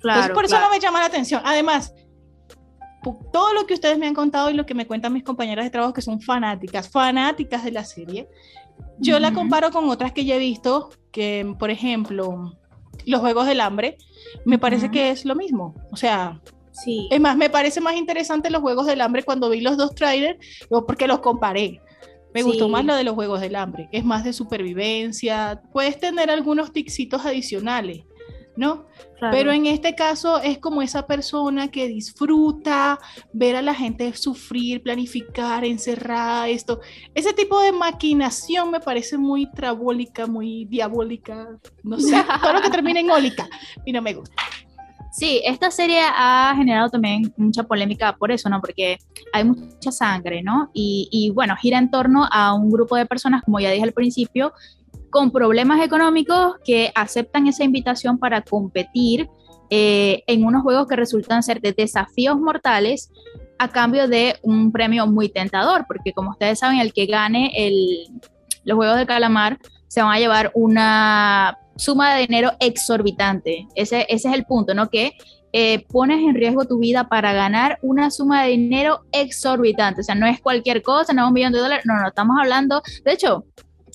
claro, 0.00 0.22
Entonces, 0.22 0.34
por 0.34 0.44
eso 0.44 0.56
claro. 0.56 0.66
no 0.66 0.72
me 0.72 0.80
llama 0.80 0.98
la 0.98 1.06
atención. 1.06 1.40
Además, 1.44 1.94
todo 3.32 3.52
lo 3.54 3.66
que 3.66 3.74
ustedes 3.74 3.98
me 3.98 4.06
han 4.06 4.14
contado 4.14 4.50
y 4.50 4.54
lo 4.54 4.66
que 4.66 4.74
me 4.74 4.86
cuentan 4.86 5.12
mis 5.12 5.22
compañeras 5.24 5.64
de 5.64 5.70
trabajo 5.70 5.92
que 5.92 6.02
son 6.02 6.20
fanáticas, 6.20 6.88
fanáticas 6.90 7.64
de 7.64 7.72
la 7.72 7.84
serie, 7.84 8.28
yo 8.98 9.18
la 9.18 9.28
Ujú. 9.28 9.38
comparo 9.38 9.70
con 9.70 9.88
otras 9.88 10.12
que 10.12 10.24
ya 10.24 10.36
he 10.36 10.38
visto, 10.38 10.90
que 11.10 11.54
por 11.58 11.70
ejemplo, 11.70 12.56
los 13.06 13.20
Juegos 13.20 13.46
del 13.46 13.60
Hambre, 13.60 13.96
me 14.44 14.58
parece 14.58 14.86
Ujú. 14.86 14.92
que 14.94 15.10
es 15.10 15.24
lo 15.24 15.34
mismo. 15.34 15.74
O 15.92 15.96
sea, 15.96 16.40
Sí. 16.72 17.08
es 17.10 17.20
más, 17.20 17.36
me 17.36 17.50
parece 17.50 17.80
más 17.80 17.96
interesante 17.96 18.50
los 18.50 18.60
Juegos 18.62 18.86
del 18.86 19.00
Hambre 19.00 19.22
cuando 19.24 19.50
vi 19.50 19.60
los 19.60 19.76
dos 19.76 19.94
trailers, 19.94 20.38
porque 20.86 21.06
los 21.08 21.18
comparé. 21.20 21.80
Me 22.34 22.42
gustó 22.42 22.66
Sí. 22.66 22.70
más 22.70 22.84
lo 22.84 22.94
de 22.94 23.04
los 23.04 23.14
Juegos 23.14 23.40
del 23.40 23.56
Hambre. 23.56 23.88
Es 23.90 24.04
más 24.04 24.22
de 24.22 24.32
supervivencia. 24.32 25.60
Puedes 25.72 25.98
tener 25.98 26.30
algunos 26.30 26.72
ticsitos 26.72 27.24
adicionales, 27.24 28.04
¿no? 28.58 28.86
claro. 29.18 29.36
Pero 29.36 29.52
en 29.52 29.66
este 29.66 29.94
caso 29.94 30.40
es 30.40 30.58
como 30.58 30.82
esa 30.82 31.06
persona 31.06 31.68
que 31.68 31.86
disfruta 31.86 32.98
ver 33.32 33.54
a 33.54 33.62
la 33.62 33.72
gente 33.72 34.12
sufrir, 34.14 34.82
planificar, 34.82 35.64
encerrada, 35.64 36.48
esto. 36.48 36.80
Ese 37.14 37.32
tipo 37.32 37.60
de 37.60 37.70
maquinación 37.70 38.72
me 38.72 38.80
parece 38.80 39.16
muy 39.16 39.48
trabólica, 39.52 40.26
muy 40.26 40.64
diabólica, 40.64 41.48
no 41.84 42.00
sé, 42.00 42.16
todo 42.42 42.52
lo 42.52 42.60
que 42.60 42.70
termina 42.70 42.98
en 42.98 43.10
ólica 43.10 43.48
y 43.86 43.92
no 43.92 44.02
me 44.02 44.14
gusta. 44.14 44.34
Sí, 45.12 45.40
esta 45.44 45.70
serie 45.70 46.00
ha 46.02 46.52
generado 46.56 46.90
también 46.90 47.32
mucha 47.36 47.62
polémica 47.62 48.16
por 48.16 48.30
eso, 48.30 48.48
¿no? 48.48 48.60
Porque 48.60 48.98
hay 49.32 49.44
mucha 49.44 49.90
sangre, 49.90 50.42
¿no? 50.42 50.70
Y, 50.74 51.08
y, 51.10 51.30
bueno, 51.30 51.56
gira 51.56 51.78
en 51.78 51.90
torno 51.90 52.28
a 52.30 52.54
un 52.54 52.70
grupo 52.70 52.94
de 52.96 53.06
personas, 53.06 53.42
como 53.42 53.58
ya 53.58 53.70
dije 53.70 53.84
al 53.84 53.92
principio, 53.92 54.52
con 55.10 55.30
problemas 55.30 55.84
económicos 55.84 56.54
que 56.64 56.92
aceptan 56.94 57.46
esa 57.46 57.64
invitación 57.64 58.18
para 58.18 58.42
competir 58.42 59.28
eh, 59.70 60.22
en 60.26 60.44
unos 60.44 60.62
juegos 60.62 60.86
que 60.86 60.96
resultan 60.96 61.42
ser 61.42 61.60
de 61.60 61.72
desafíos 61.72 62.38
mortales 62.38 63.10
a 63.58 63.68
cambio 63.68 64.08
de 64.08 64.36
un 64.42 64.72
premio 64.72 65.06
muy 65.06 65.28
tentador, 65.28 65.84
porque 65.86 66.12
como 66.12 66.30
ustedes 66.30 66.60
saben, 66.60 66.78
el 66.78 66.92
que 66.92 67.06
gane 67.06 67.50
el, 67.54 68.06
los 68.64 68.76
juegos 68.76 68.96
de 68.96 69.06
calamar 69.06 69.58
se 69.88 70.02
van 70.02 70.12
a 70.12 70.18
llevar 70.18 70.52
una 70.54 71.58
suma 71.76 72.14
de 72.14 72.22
dinero 72.22 72.52
exorbitante. 72.60 73.66
Ese, 73.74 74.06
ese 74.08 74.28
es 74.28 74.34
el 74.34 74.44
punto, 74.44 74.74
¿no? 74.74 74.88
Que 74.88 75.12
eh, 75.52 75.86
pones 75.88 76.20
en 76.20 76.34
riesgo 76.34 76.66
tu 76.66 76.78
vida 76.78 77.08
para 77.08 77.32
ganar 77.32 77.78
una 77.82 78.10
suma 78.10 78.44
de 78.44 78.50
dinero 78.50 79.00
exorbitante. 79.12 80.02
O 80.02 80.04
sea, 80.04 80.14
no 80.14 80.26
es 80.26 80.40
cualquier 80.40 80.82
cosa, 80.82 81.12
no 81.12 81.22
es 81.22 81.28
un 81.28 81.34
millón 81.34 81.52
de 81.52 81.60
dólares, 81.60 81.86
no, 81.86 81.94
no, 81.94 82.08
estamos 82.08 82.36
hablando, 82.38 82.82
de 83.04 83.12
hecho, 83.12 83.44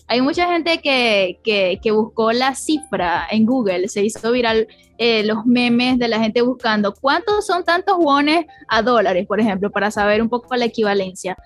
hay 0.07 0.22
mucha 0.22 0.48
gente 0.48 0.79
que, 0.79 1.39
que, 1.43 1.91
buscó 1.91 2.31
la 2.33 2.55
cifra 2.55 3.27
en 3.31 3.45
Google, 3.45 3.88
se 3.88 4.03
hizo 4.03 4.31
viral 4.31 4.67
eh, 4.98 5.24
los 5.24 5.45
memes 5.45 5.98
de 5.98 6.07
la 6.07 6.19
gente 6.19 6.41
buscando 6.41 6.93
cuántos 6.93 7.45
son 7.45 7.63
tantos 7.63 7.98
wones 7.98 8.45
a 8.67 8.81
dólares, 8.81 9.25
por 9.27 9.39
ejemplo, 9.39 9.72
para 9.72 9.91
saber 9.91 10.22
un 10.22 10.29
poco 10.29 10.55
la 10.55 10.65
equivalencia. 10.65 11.38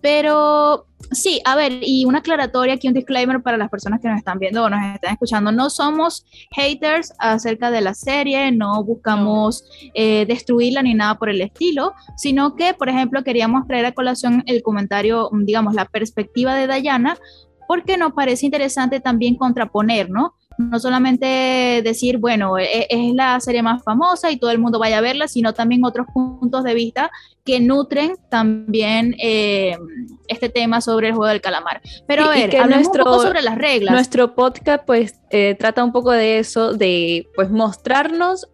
Pero 0.00 0.86
sí, 1.12 1.40
a 1.46 1.56
ver, 1.56 1.78
y 1.80 2.04
una 2.04 2.18
aclaratoria 2.18 2.74
aquí, 2.74 2.88
un 2.88 2.92
disclaimer 2.92 3.42
para 3.42 3.56
las 3.56 3.70
personas 3.70 4.00
que 4.02 4.08
nos 4.08 4.18
están 4.18 4.38
viendo 4.38 4.62
o 4.62 4.68
nos 4.68 4.94
están 4.94 5.12
escuchando. 5.14 5.50
No 5.50 5.70
somos 5.70 6.26
haters 6.50 7.14
acerca 7.18 7.70
de 7.70 7.80
la 7.80 7.94
serie, 7.94 8.52
no 8.52 8.84
buscamos 8.84 9.64
eh, 9.94 10.26
destruirla 10.26 10.82
ni 10.82 10.92
nada 10.92 11.14
por 11.14 11.30
el 11.30 11.40
estilo, 11.40 11.94
sino 12.18 12.54
que, 12.54 12.74
por 12.74 12.90
ejemplo, 12.90 13.24
queríamos 13.24 13.66
traer 13.66 13.86
a 13.86 13.92
colación 13.92 14.42
el 14.46 14.62
comentario, 14.62 15.30
digamos, 15.32 15.74
la 15.74 15.86
perspectiva 15.86 16.54
de 16.54 16.66
Dayana, 16.66 17.16
porque 17.66 17.96
nos 17.96 18.12
parece 18.12 18.46
interesante 18.46 19.00
también 19.00 19.36
contraponer, 19.36 20.10
¿no? 20.10 20.34
No 20.56 20.78
solamente 20.78 21.80
decir, 21.82 22.18
bueno, 22.18 22.58
es, 22.58 22.86
es, 22.88 23.12
la 23.14 23.40
serie 23.40 23.62
más 23.62 23.82
famosa 23.82 24.30
y 24.30 24.36
todo 24.38 24.52
el 24.52 24.58
mundo 24.60 24.78
vaya 24.78 24.98
a 24.98 25.00
verla, 25.00 25.26
sino 25.26 25.52
también 25.52 25.84
otros 25.84 26.06
puntos 26.14 26.62
de 26.62 26.74
vista 26.74 27.10
que 27.44 27.58
nutren 27.58 28.14
también 28.30 29.16
eh, 29.18 29.76
este 30.28 30.48
tema 30.48 30.80
sobre 30.80 31.08
el 31.08 31.14
juego 31.14 31.28
del 31.28 31.40
calamar. 31.40 31.82
Pero 32.06 32.24
a 32.24 32.28
ver, 32.28 32.50
que 32.50 32.58
hablemos 32.58 32.84
nuestro- 32.84 33.04
un 33.04 33.10
poco 33.10 33.22
sobre 33.26 33.42
las 33.42 33.58
reglas. 33.58 33.92
Nuestro 33.92 34.34
podcast 34.36 34.84
pues 34.86 35.18
eh, 35.30 35.56
trata 35.58 35.82
un 35.82 35.90
poco 35.92 36.12
de 36.12 36.38
eso, 36.38 36.72
de 36.72 37.26
pues 37.34 37.50
mostrarnos 37.50 38.46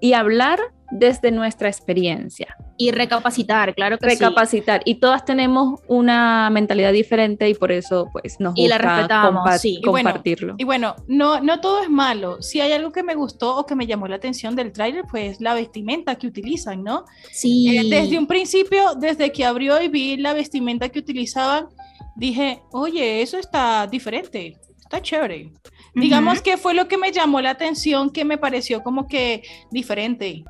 y 0.00 0.12
hablar 0.12 0.60
desde 0.90 1.30
nuestra 1.32 1.68
experiencia. 1.68 2.56
Y 2.78 2.90
recapacitar, 2.90 3.74
claro 3.74 3.98
que 3.98 4.06
recapacitar. 4.06 4.82
Y 4.84 4.96
todas 4.96 5.24
tenemos 5.24 5.80
una 5.88 6.50
mentalidad 6.50 6.92
diferente 6.92 7.48
y 7.48 7.54
por 7.54 7.72
eso 7.72 8.08
pues 8.12 8.38
nos 8.38 8.56
y 8.56 8.68
gusta 8.68 9.06
la 9.08 9.58
sí. 9.58 9.80
compartirlo. 9.82 10.54
Y 10.58 10.64
bueno, 10.64 10.94
no, 11.08 11.40
no 11.40 11.60
todo 11.60 11.82
es 11.82 11.88
malo. 11.88 12.42
Si 12.42 12.60
hay 12.60 12.72
algo 12.72 12.92
que 12.92 13.02
me 13.02 13.14
gustó 13.14 13.56
o 13.56 13.66
que 13.66 13.74
me 13.74 13.86
llamó 13.86 14.06
la 14.08 14.16
atención 14.16 14.54
del 14.54 14.72
tráiler, 14.72 15.04
pues 15.10 15.40
la 15.40 15.54
vestimenta 15.54 16.16
que 16.16 16.26
utilizan, 16.26 16.84
¿no? 16.84 17.04
Sí. 17.32 17.76
Eh, 17.76 17.88
desde 17.88 18.18
un 18.18 18.26
principio, 18.26 18.94
desde 18.94 19.32
que 19.32 19.44
abrió 19.44 19.80
y 19.82 19.88
vi 19.88 20.16
la 20.18 20.34
vestimenta 20.34 20.88
que 20.90 20.98
utilizaban, 20.98 21.68
dije, 22.14 22.62
oye, 22.72 23.22
eso 23.22 23.38
está 23.38 23.86
diferente, 23.86 24.58
está 24.78 25.00
chévere. 25.00 25.50
Digamos 25.96 26.42
que 26.42 26.58
fue 26.58 26.74
lo 26.74 26.88
que 26.88 26.98
me 26.98 27.10
llamó 27.10 27.40
la 27.40 27.50
atención, 27.50 28.10
que 28.10 28.24
me 28.24 28.36
pareció 28.36 28.82
como 28.82 29.08
que 29.08 29.42
diferente. 29.70 30.44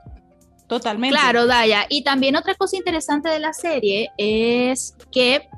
Totalmente. 0.66 1.16
Claro, 1.16 1.46
Daya. 1.46 1.86
Y 1.88 2.02
también 2.02 2.34
otra 2.34 2.56
cosa 2.56 2.76
interesante 2.76 3.28
de 3.28 3.38
la 3.38 3.52
serie 3.52 4.10
es 4.18 4.96
que 5.12 5.48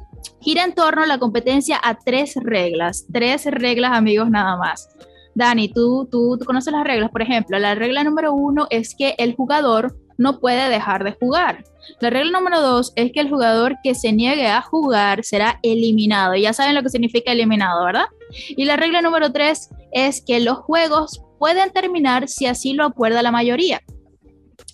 gira 0.43 0.65
en 0.65 0.75
torno 0.75 1.03
a 1.03 1.07
la 1.07 1.19
competencia 1.19 1.81
a 1.83 1.95
tres 1.99 2.35
reglas. 2.37 3.07
Tres 3.11 3.47
reglas, 3.47 3.93
amigos, 3.93 4.29
nada 4.29 4.57
más. 4.59 4.91
Dani, 5.35 5.69
¿tú, 5.69 6.07
tú, 6.11 6.37
tú 6.39 6.45
conoces 6.45 6.73
las 6.73 6.85
reglas. 6.85 7.11
Por 7.11 7.23
ejemplo, 7.23 7.59
la 7.59 7.75
regla 7.75 8.05
número 8.05 8.35
uno 8.35 8.67
es 8.69 8.95
que 8.95 9.15
el 9.17 9.35
jugador 9.37 9.97
no 10.19 10.41
puede 10.41 10.69
dejar 10.69 11.05
de 11.05 11.13
jugar. 11.13 11.65
La 12.01 12.11
regla 12.11 12.39
número 12.39 12.61
dos 12.61 12.93
es 12.97 13.13
que 13.13 13.21
el 13.21 13.31
jugador 13.31 13.77
que 13.83 13.95
se 13.95 14.13
niegue 14.13 14.49
a 14.49 14.61
jugar 14.61 15.25
será 15.25 15.59
eliminado. 15.63 16.35
Ya 16.35 16.53
saben 16.53 16.75
lo 16.75 16.83
que 16.83 16.91
significa 16.91 17.33
eliminado, 17.33 17.85
¿verdad? 17.85 18.07
Y 18.49 18.65
la 18.65 18.77
regla 18.77 19.01
número 19.01 19.33
tres 19.33 19.71
es 19.93 20.23
que 20.25 20.41
los 20.41 20.59
juegos 20.59 21.23
pueden 21.39 21.71
terminar 21.71 22.29
si 22.29 22.47
así 22.47 22.73
lo 22.73 22.85
acuerda 22.85 23.23
la 23.23 23.31
mayoría. 23.31 23.81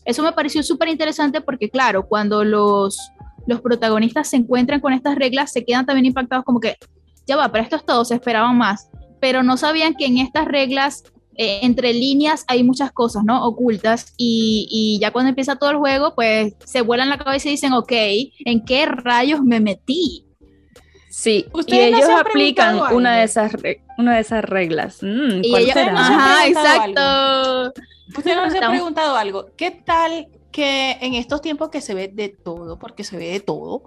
Eso 0.04 0.22
me 0.22 0.32
pareció 0.32 0.62
súper 0.62 0.88
interesante 0.88 1.40
porque, 1.40 1.70
claro, 1.70 2.06
cuando 2.06 2.44
los, 2.44 2.98
los 3.46 3.60
protagonistas 3.60 4.28
se 4.28 4.36
encuentran 4.36 4.80
con 4.80 4.92
estas 4.92 5.16
reglas, 5.16 5.52
se 5.52 5.64
quedan 5.64 5.86
también 5.86 6.06
impactados 6.06 6.44
como 6.44 6.60
que, 6.60 6.76
ya 7.26 7.36
va, 7.36 7.50
pero 7.50 7.64
estos 7.64 7.84
todos 7.84 8.10
esperaban 8.10 8.56
más, 8.56 8.90
pero 9.20 9.42
no 9.42 9.56
sabían 9.56 9.94
que 9.94 10.06
en 10.06 10.18
estas 10.18 10.46
reglas, 10.46 11.04
eh, 11.36 11.60
entre 11.62 11.92
líneas, 11.94 12.44
hay 12.48 12.62
muchas 12.62 12.92
cosas, 12.92 13.24
¿no? 13.24 13.44
Ocultas 13.44 14.12
y, 14.18 14.68
y, 14.70 15.00
ya 15.00 15.10
cuando 15.10 15.30
empieza 15.30 15.56
todo 15.56 15.70
el 15.70 15.78
juego, 15.78 16.14
pues 16.14 16.54
se 16.64 16.82
vuelan 16.82 17.08
la 17.08 17.18
cabeza 17.18 17.48
y 17.48 17.52
dicen, 17.52 17.72
ok, 17.72 17.92
¿en 18.44 18.64
qué 18.64 18.86
rayos 18.86 19.42
me 19.42 19.58
metí? 19.60 20.23
Sí, 21.16 21.46
y 21.68 21.78
ellos 21.78 22.08
aplican 22.10 22.92
una 22.92 23.18
de, 23.18 23.22
esas 23.22 23.52
una 23.98 24.16
de 24.16 24.20
esas 24.20 24.44
reglas. 24.44 24.98
Mm, 25.00 25.44
y 25.44 25.56
ellos, 25.56 25.76
ajá, 25.76 26.48
exacto. 26.48 27.72
Usted 28.18 28.34
nos 28.34 28.52
ha 28.52 28.68
preguntado 28.68 29.16
algo. 29.16 29.46
¿Qué 29.56 29.70
tal 29.70 30.26
que 30.50 30.98
en 31.00 31.14
estos 31.14 31.40
tiempos 31.40 31.68
que 31.70 31.80
se 31.80 31.94
ve 31.94 32.08
de 32.08 32.30
todo, 32.30 32.80
porque 32.80 33.04
se 33.04 33.16
ve 33.16 33.28
de 33.28 33.38
todo, 33.38 33.84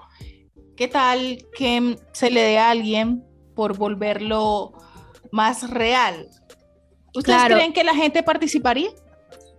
qué 0.78 0.88
tal 0.88 1.46
que 1.56 1.98
se 2.14 2.32
le 2.32 2.42
dé 2.42 2.60
a 2.60 2.70
alguien 2.70 3.26
por 3.56 3.78
volverlo 3.78 4.72
más 5.34 5.70
real? 5.70 6.30
¿Ustedes 7.14 7.44
creen 7.44 7.74
que 7.74 7.84
la 7.84 7.94
gente 7.94 8.24
participaría? 8.24 8.90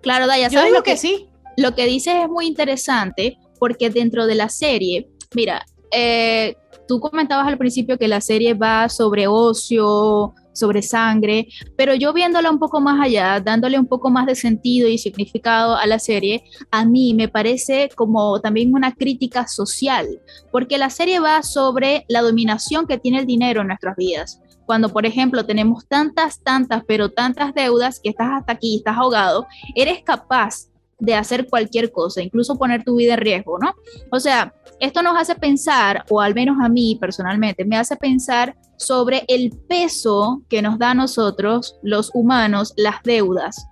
Claro, 0.00 0.26
Daya, 0.26 0.48
¿sabes 0.48 0.72
lo 0.72 0.82
que, 0.82 0.92
que 0.92 0.96
sí? 0.96 1.28
Lo 1.58 1.74
que 1.74 1.84
dices 1.84 2.14
es 2.14 2.28
muy 2.30 2.46
interesante 2.46 3.36
porque 3.58 3.90
dentro 3.90 4.26
de 4.26 4.36
la 4.36 4.48
serie, 4.48 5.10
mira, 5.34 5.66
eh, 5.90 6.56
tú 6.88 6.98
comentabas 6.98 7.46
al 7.46 7.58
principio 7.58 7.98
que 7.98 8.08
la 8.08 8.20
serie 8.20 8.54
va 8.54 8.88
sobre 8.88 9.28
ocio, 9.28 10.34
sobre 10.52 10.82
sangre, 10.82 11.46
pero 11.76 11.94
yo 11.94 12.12
viéndola 12.12 12.50
un 12.50 12.58
poco 12.58 12.80
más 12.80 13.00
allá, 13.00 13.38
dándole 13.40 13.78
un 13.78 13.86
poco 13.86 14.10
más 14.10 14.26
de 14.26 14.34
sentido 14.34 14.88
y 14.88 14.98
significado 14.98 15.76
a 15.76 15.86
la 15.86 16.00
serie, 16.00 16.42
a 16.72 16.84
mí 16.84 17.14
me 17.14 17.28
parece 17.28 17.90
como 17.94 18.40
también 18.40 18.74
una 18.74 18.92
crítica 18.92 19.46
social, 19.46 20.20
porque 20.50 20.78
la 20.78 20.90
serie 20.90 21.20
va 21.20 21.42
sobre 21.44 22.04
la 22.08 22.22
dominación 22.22 22.86
que 22.86 22.98
tiene 22.98 23.20
el 23.20 23.26
dinero 23.26 23.60
en 23.60 23.68
nuestras 23.68 23.94
vidas. 23.96 24.40
Cuando, 24.66 24.90
por 24.90 25.06
ejemplo, 25.06 25.46
tenemos 25.46 25.86
tantas, 25.86 26.42
tantas, 26.42 26.82
pero 26.86 27.10
tantas 27.10 27.54
deudas 27.54 28.00
que 28.02 28.10
estás 28.10 28.28
hasta 28.32 28.52
aquí, 28.52 28.76
estás 28.76 28.98
ahogado, 28.98 29.46
eres 29.74 30.02
capaz 30.02 30.68
de 30.98 31.14
hacer 31.14 31.46
cualquier 31.48 31.92
cosa, 31.92 32.22
incluso 32.22 32.56
poner 32.56 32.82
tu 32.84 32.96
vida 32.96 33.14
en 33.14 33.20
riesgo, 33.20 33.58
¿no? 33.58 33.74
O 34.10 34.18
sea, 34.18 34.54
esto 34.80 35.02
nos 35.02 35.16
hace 35.16 35.34
pensar, 35.34 36.04
o 36.10 36.20
al 36.20 36.34
menos 36.34 36.56
a 36.60 36.68
mí 36.68 36.96
personalmente, 37.00 37.64
me 37.64 37.76
hace 37.76 37.96
pensar 37.96 38.56
sobre 38.76 39.24
el 39.28 39.52
peso 39.68 40.42
que 40.48 40.62
nos 40.62 40.78
da 40.78 40.90
a 40.90 40.94
nosotros, 40.94 41.76
los 41.82 42.10
humanos, 42.14 42.74
las 42.76 43.02
deudas, 43.02 43.66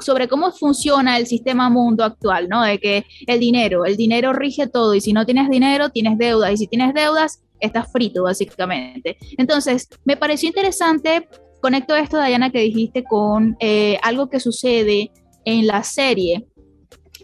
sobre 0.00 0.28
cómo 0.28 0.52
funciona 0.52 1.16
el 1.18 1.26
sistema 1.26 1.70
mundo 1.70 2.04
actual, 2.04 2.48
¿no? 2.48 2.62
De 2.62 2.78
que 2.78 3.04
el 3.26 3.40
dinero, 3.40 3.84
el 3.84 3.96
dinero 3.96 4.32
rige 4.32 4.66
todo 4.66 4.94
y 4.94 5.00
si 5.00 5.12
no 5.12 5.26
tienes 5.26 5.48
dinero, 5.48 5.90
tienes 5.90 6.18
deudas 6.18 6.52
y 6.52 6.56
si 6.56 6.66
tienes 6.66 6.94
deudas, 6.94 7.42
estás 7.60 7.90
frito 7.90 8.22
básicamente. 8.22 9.16
Entonces, 9.36 9.88
me 10.04 10.16
pareció 10.16 10.48
interesante, 10.48 11.28
conecto 11.60 11.96
esto, 11.96 12.22
Diana, 12.22 12.50
que 12.50 12.60
dijiste 12.60 13.04
con 13.04 13.56
eh, 13.58 13.98
algo 14.02 14.28
que 14.28 14.38
sucede 14.38 15.10
en 15.44 15.66
la 15.66 15.82
serie 15.82 16.46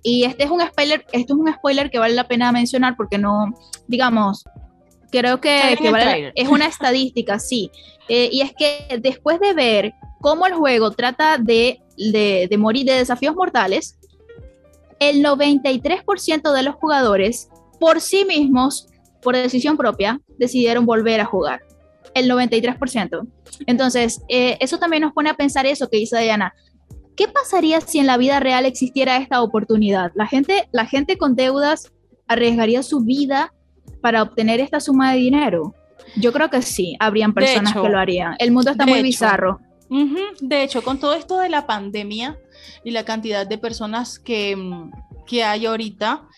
y 0.05 0.25
este 0.25 0.45
es 0.45 0.51
un 0.51 0.61
spoiler, 0.61 1.05
esto 1.13 1.33
es 1.33 1.41
un 1.41 1.53
spoiler 1.53 1.91
que 1.91 1.99
vale 1.99 2.15
la 2.15 2.29
pena 2.29 2.53
mencionar 2.53 2.95
porque 2.95 3.17
no, 3.17 3.55
digamos, 3.89 4.45
creo 5.11 5.41
que, 5.41 5.79
es 6.35 6.49
una 6.49 6.67
estadística, 6.67 7.39
sí. 7.39 7.71
Eh, 8.09 8.29
y 8.31 8.43
es 8.43 8.53
que 8.53 8.99
después 9.01 9.41
de 9.41 9.55
ver 9.55 9.95
cómo 10.21 10.47
el 10.47 10.53
juego 10.53 10.91
trata 10.91 11.39
de, 11.39 11.81
de, 11.97 12.55
morir 12.59 12.85
de 12.85 12.93
desafíos 12.93 13.35
mortales, 13.35 13.99
el 15.01 15.25
93% 15.25 16.53
de 16.53 16.63
los 16.63 16.75
jugadores 16.75 17.49
por 17.81 18.03
sí 18.03 18.27
mismos, 18.27 18.89
por 19.23 19.35
decisión 19.35 19.79
propia, 19.79 20.21
decidieron 20.39 20.85
volver 20.85 21.23
a 21.23 21.25
jugar. 21.25 21.63
El 22.13 22.31
93%. 22.31 23.27
Entonces, 23.67 24.21
eh, 24.29 24.59
eso 24.61 24.79
también 24.79 25.03
nos 25.03 25.15
pone 25.15 25.31
a 25.31 25.35
pensar 25.35 25.65
eso 25.65 25.89
que 25.89 25.97
dice 25.97 26.21
Diana. 26.21 26.53
¿Qué 27.17 27.29
pasaría 27.29 27.81
si 27.81 27.99
en 27.99 28.07
la 28.07 28.17
vida 28.17 28.41
real 28.41 28.67
existiera 28.67 29.17
esta 29.17 29.43
oportunidad? 29.43 30.13
La 30.15 30.27
gente, 30.27 30.69
la 30.73 30.87
gente 30.87 31.17
con 31.17 31.37
deudas 31.37 31.93
arriesgaría 32.27 32.83
su 32.83 33.01
vida 33.01 33.53
para 34.01 34.23
obtener 34.23 34.61
esta 34.61 34.81
suma 34.81 35.13
de 35.13 35.19
dinero. 35.19 35.75
Yo 36.17 36.33
creo 36.33 36.51
que 36.51 36.63
sí, 36.63 36.97
habrían 37.01 37.33
personas 37.35 37.73
que 37.75 37.89
lo 37.89 37.99
harían. 37.99 38.35
El 38.39 38.53
mundo 38.53 38.71
está 38.71 38.87
muy 38.87 39.03
bizarro. 39.03 39.61
De 40.41 40.63
hecho, 40.63 40.83
con 40.83 40.99
todo 40.99 41.15
esto 41.15 41.39
de 41.39 41.49
la 41.49 41.67
pandemia 41.67 42.39
y 42.85 42.91
la 42.91 43.05
cantidad 43.05 43.47
de 43.47 43.59
personas 43.59 44.19
que, 44.19 44.57
mm, 44.57 44.91
que 45.27 45.45
hay 45.45 45.67
ahorita, 45.67 46.29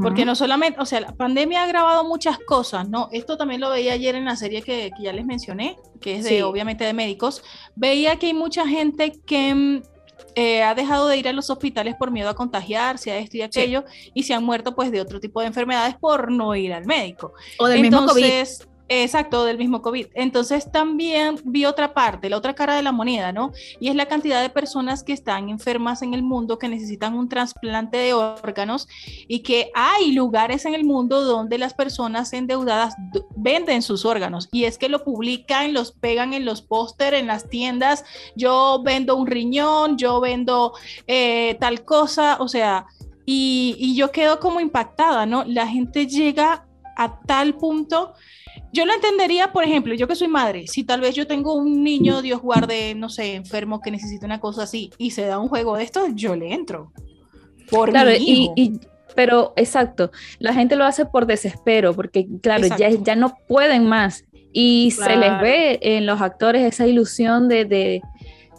porque 0.00 0.24
no 0.24 0.34
solamente, 0.34 0.80
o 0.80 0.86
sea, 0.86 1.00
la 1.00 1.12
pandemia 1.12 1.62
ha 1.62 1.66
grabado 1.66 2.04
muchas 2.04 2.38
cosas, 2.38 2.88
¿no? 2.88 3.08
Esto 3.12 3.36
también 3.36 3.60
lo 3.60 3.70
veía 3.70 3.92
ayer 3.92 4.14
en 4.14 4.24
la 4.24 4.36
serie 4.36 4.62
que, 4.62 4.90
que 4.96 5.02
ya 5.02 5.12
les 5.12 5.26
mencioné, 5.26 5.76
que 6.00 6.16
es 6.16 6.24
de, 6.24 6.42
obviamente, 6.42 6.84
de 6.84 6.92
médicos. 6.92 7.42
Veía 7.76 8.16
que 8.16 8.26
hay 8.26 8.34
mucha 8.34 8.66
gente 8.66 9.12
que 9.26 9.54
mm, 9.54 9.82
eh, 10.34 10.62
ha 10.62 10.74
dejado 10.74 11.08
de 11.08 11.16
ir 11.16 11.28
a 11.28 11.32
los 11.32 11.50
hospitales 11.50 11.94
por 11.96 12.10
miedo 12.10 12.28
a 12.28 12.34
contagiarse, 12.34 13.10
a 13.10 13.18
esto 13.18 13.36
y 13.36 13.42
aquello, 13.42 13.84
y 14.14 14.22
se 14.22 14.34
han 14.34 14.44
muerto 14.44 14.74
pues 14.74 14.90
de 14.90 15.00
otro 15.00 15.20
tipo 15.20 15.40
de 15.40 15.46
enfermedades 15.46 15.96
por 15.96 16.30
no 16.30 16.54
ir 16.54 16.72
al 16.72 16.86
médico. 16.86 17.32
O 17.58 17.66
del 17.66 17.80
mismo 17.80 18.06
COVID 18.06 18.71
Exacto, 18.88 19.44
del 19.44 19.56
mismo 19.56 19.80
COVID. 19.80 20.08
Entonces 20.14 20.70
también 20.70 21.36
vi 21.44 21.64
otra 21.64 21.94
parte, 21.94 22.28
la 22.28 22.36
otra 22.36 22.54
cara 22.54 22.76
de 22.76 22.82
la 22.82 22.92
moneda, 22.92 23.32
¿no? 23.32 23.52
Y 23.80 23.88
es 23.88 23.94
la 23.94 24.06
cantidad 24.06 24.42
de 24.42 24.50
personas 24.50 25.02
que 25.02 25.12
están 25.12 25.48
enfermas 25.48 26.02
en 26.02 26.12
el 26.14 26.22
mundo, 26.22 26.58
que 26.58 26.68
necesitan 26.68 27.14
un 27.14 27.28
trasplante 27.28 27.96
de 27.96 28.12
órganos 28.12 28.88
y 29.28 29.40
que 29.40 29.70
hay 29.74 30.12
lugares 30.12 30.66
en 30.66 30.74
el 30.74 30.84
mundo 30.84 31.22
donde 31.22 31.56
las 31.58 31.74
personas 31.74 32.32
endeudadas 32.32 32.94
venden 33.34 33.82
sus 33.82 34.04
órganos. 34.04 34.48
Y 34.52 34.64
es 34.64 34.76
que 34.76 34.90
lo 34.90 35.04
publican, 35.04 35.72
los 35.72 35.92
pegan 35.92 36.34
en 36.34 36.44
los 36.44 36.60
póster, 36.60 37.14
en 37.14 37.28
las 37.28 37.48
tiendas. 37.48 38.04
Yo 38.36 38.82
vendo 38.84 39.16
un 39.16 39.26
riñón, 39.26 39.96
yo 39.96 40.20
vendo 40.20 40.74
eh, 41.06 41.56
tal 41.60 41.84
cosa, 41.84 42.36
o 42.40 42.48
sea, 42.48 42.86
y, 43.24 43.76
y 43.78 43.94
yo 43.94 44.10
quedo 44.10 44.38
como 44.38 44.60
impactada, 44.60 45.24
¿no? 45.24 45.44
La 45.44 45.66
gente 45.66 46.06
llega 46.06 46.66
a 46.96 47.20
tal 47.26 47.54
punto 47.54 48.14
yo 48.72 48.86
lo 48.86 48.94
entendería, 48.94 49.52
por 49.52 49.64
ejemplo, 49.64 49.94
yo 49.94 50.08
que 50.08 50.14
soy 50.14 50.28
madre, 50.28 50.66
si 50.66 50.84
tal 50.84 51.00
vez 51.00 51.14
yo 51.14 51.26
tengo 51.26 51.54
un 51.54 51.82
niño, 51.84 52.22
Dios 52.22 52.40
guarde, 52.40 52.94
no 52.94 53.08
sé, 53.08 53.34
enfermo 53.34 53.80
que 53.80 53.90
necesita 53.90 54.26
una 54.26 54.40
cosa 54.40 54.62
así 54.62 54.90
y 54.98 55.10
se 55.10 55.26
da 55.26 55.38
un 55.38 55.48
juego 55.48 55.76
de 55.76 55.84
esto, 55.84 56.06
yo 56.14 56.34
le 56.36 56.52
entro. 56.52 56.92
Por 57.70 57.90
claro, 57.90 58.10
Y, 58.18 58.80
pero 59.14 59.52
exacto, 59.56 60.10
la 60.38 60.54
gente 60.54 60.76
lo 60.76 60.84
hace 60.84 61.04
por 61.04 61.26
desespero, 61.26 61.94
porque 61.94 62.26
claro, 62.40 62.66
ya, 62.78 62.88
ya 62.88 63.14
no 63.14 63.34
pueden 63.46 63.86
más 63.86 64.24
y 64.52 64.90
se 64.90 65.16
les 65.16 65.40
ve 65.40 65.78
en 65.82 66.06
los 66.06 66.20
actores 66.20 66.62
esa 66.62 66.86
ilusión 66.86 67.48
de, 67.48 67.64
de, 67.64 68.02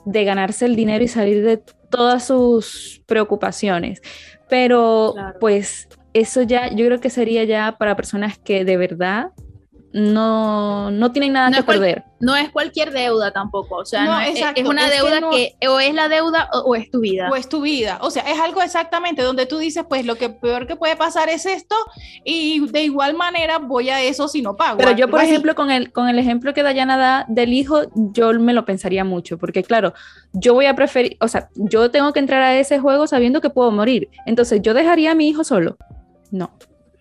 de, 0.05 0.23
ganarse 0.23 0.65
el 0.65 0.75
dinero 0.75 1.03
y 1.03 1.07
salir 1.07 1.43
de 1.43 1.57
todas 1.89 2.27
sus 2.27 3.01
preocupaciones. 3.05 4.01
Pero 4.47 5.15
pues 5.39 5.87
eso 6.13 6.41
ya, 6.43 6.69
yo 6.69 6.85
creo 6.85 6.99
que 6.99 7.09
sería 7.09 7.43
ya 7.43 7.75
para 7.77 7.95
personas 7.95 8.37
que 8.37 8.65
de 8.65 8.77
verdad 8.77 9.31
no, 9.91 10.89
no 10.89 11.11
tienen 11.11 11.33
nada 11.33 11.51
No 11.51 11.57
que 11.57 11.63
perder. 11.63 12.03
No 12.19 12.35
es 12.35 12.49
cualquier 12.49 12.91
deuda 12.91 13.29
tampoco, 13.31 13.75
o 13.75 13.85
sea, 13.85 14.05
No, 14.05 14.13
no 14.13 14.19
es, 14.21 14.29
exacto, 14.29 14.61
es 14.61 14.67
una 14.67 14.87
es 14.87 14.91
que 14.91 14.97
deuda 14.97 15.19
no- 15.19 15.29
que, 15.29 15.55
o 15.67 15.79
es 15.79 15.93
la 15.93 16.09
deuda 16.09 16.49
o, 16.51 16.59
o 16.61 16.75
es 16.75 16.89
tu 16.89 16.99
vida. 17.01 17.29
o 17.29 17.35
es 17.35 17.47
tu 17.47 17.61
vida. 17.61 17.99
O 18.01 18.09
sea, 18.09 18.23
es 18.23 18.39
algo 18.39 18.63
exactamente 18.63 19.21
donde 19.21 19.45
tú 19.45 19.59
dices, 19.59 19.83
pues 19.87 20.03
lo 20.07 20.15
que 20.15 20.29
peor 20.29 20.65
que 20.65 20.75
puede 20.75 20.95
pasar 20.95 21.29
es 21.29 21.45
esto 21.45 21.75
y 22.23 22.65
de 22.71 22.81
igual 22.83 23.13
manera 23.13 23.59
voy 23.59 23.89
a 23.91 24.01
eso 24.01 24.27
si 24.27 24.41
no 24.41 24.55
pago. 24.55 24.77
Pero 24.79 24.93
yo, 24.93 25.09
por 25.11 25.19
así. 25.19 25.29
ejemplo, 25.29 25.53
con 25.53 25.69
el, 25.69 25.91
con 25.91 26.09
el 26.09 26.17
ejemplo 26.17 26.55
que 26.55 26.63
Dayana 26.63 26.97
da 26.97 27.25
del 27.27 27.53
hijo, 27.53 27.81
yo 27.93 28.33
me 28.39 28.53
lo 28.53 28.65
pensaría 28.65 29.03
mucho, 29.03 29.37
porque 29.37 29.61
claro, 29.61 29.93
yo 30.31 30.55
voy 30.55 30.65
a 30.65 30.75
preferir, 30.75 31.17
o 31.19 31.27
sea, 31.27 31.49
yo 31.53 31.91
tengo 31.91 32.13
que 32.13 32.19
entrar 32.19 32.41
a 32.41 32.55
ese 32.57 32.79
juego 32.79 33.05
sabiendo 33.05 33.41
que 33.41 33.51
puedo 33.51 33.69
morir. 33.69 34.09
Entonces, 34.25 34.59
¿yo 34.63 34.73
dejaría 34.73 35.11
a 35.11 35.15
mi 35.15 35.27
hijo 35.29 35.43
solo? 35.43 35.77
No. 36.33 36.51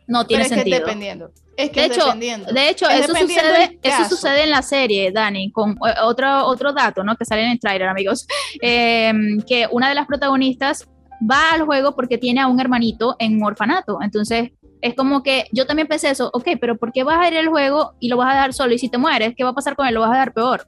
no 0.06 0.18
Pero 0.20 0.26
tiene 0.26 0.42
es 0.44 0.48
que 0.50 0.54
sentido. 0.54 0.76
es 0.76 0.82
dependiendo. 0.84 1.32
Es 1.56 1.70
que 1.70 1.80
De 1.80 1.86
es 1.86 1.92
hecho, 1.92 2.04
dependiendo. 2.04 2.52
De 2.52 2.68
hecho, 2.68 2.88
Es 2.88 3.04
eso 3.04 3.14
sucede, 3.14 3.78
eso 3.82 4.04
sucede 4.08 4.44
en 4.44 4.50
la 4.50 4.62
serie, 4.62 5.10
Dani, 5.12 5.50
con 5.52 5.72
eh, 5.72 5.94
otro, 6.02 6.46
otro 6.46 6.72
dato, 6.72 7.02
¿no? 7.02 7.16
Que 7.16 7.24
sale 7.24 7.42
en 7.44 7.50
el 7.50 7.58
trailer, 7.60 7.88
amigos. 7.88 8.26
Eh, 8.62 9.12
que 9.46 9.66
una 9.70 9.88
de 9.88 9.94
las 9.94 10.06
protagonistas 10.06 10.86
va 11.28 11.52
al 11.52 11.62
juego 11.62 11.94
porque 11.94 12.18
tiene 12.18 12.40
a 12.40 12.46
un 12.46 12.60
hermanito 12.60 13.16
en 13.18 13.36
un 13.36 13.44
orfanato. 13.44 13.98
Entonces, 14.02 14.50
es 14.80 14.94
como 14.94 15.22
que 15.22 15.46
yo 15.52 15.66
también 15.66 15.88
pensé 15.88 16.10
eso, 16.10 16.30
ok, 16.32 16.48
pero 16.60 16.76
¿por 16.76 16.92
qué 16.92 17.04
vas 17.04 17.18
a 17.18 17.28
ir 17.28 17.36
al 17.38 17.48
juego 17.48 17.94
y 18.00 18.08
lo 18.08 18.16
vas 18.16 18.30
a 18.30 18.34
dejar 18.34 18.52
solo? 18.52 18.74
Y 18.74 18.78
si 18.78 18.88
te 18.88 18.98
mueres, 18.98 19.34
¿qué 19.36 19.44
va 19.44 19.50
a 19.50 19.54
pasar 19.54 19.74
con 19.76 19.86
él? 19.86 19.94
Lo 19.94 20.00
vas 20.00 20.10
a 20.10 20.14
dejar 20.14 20.32
peor. 20.32 20.66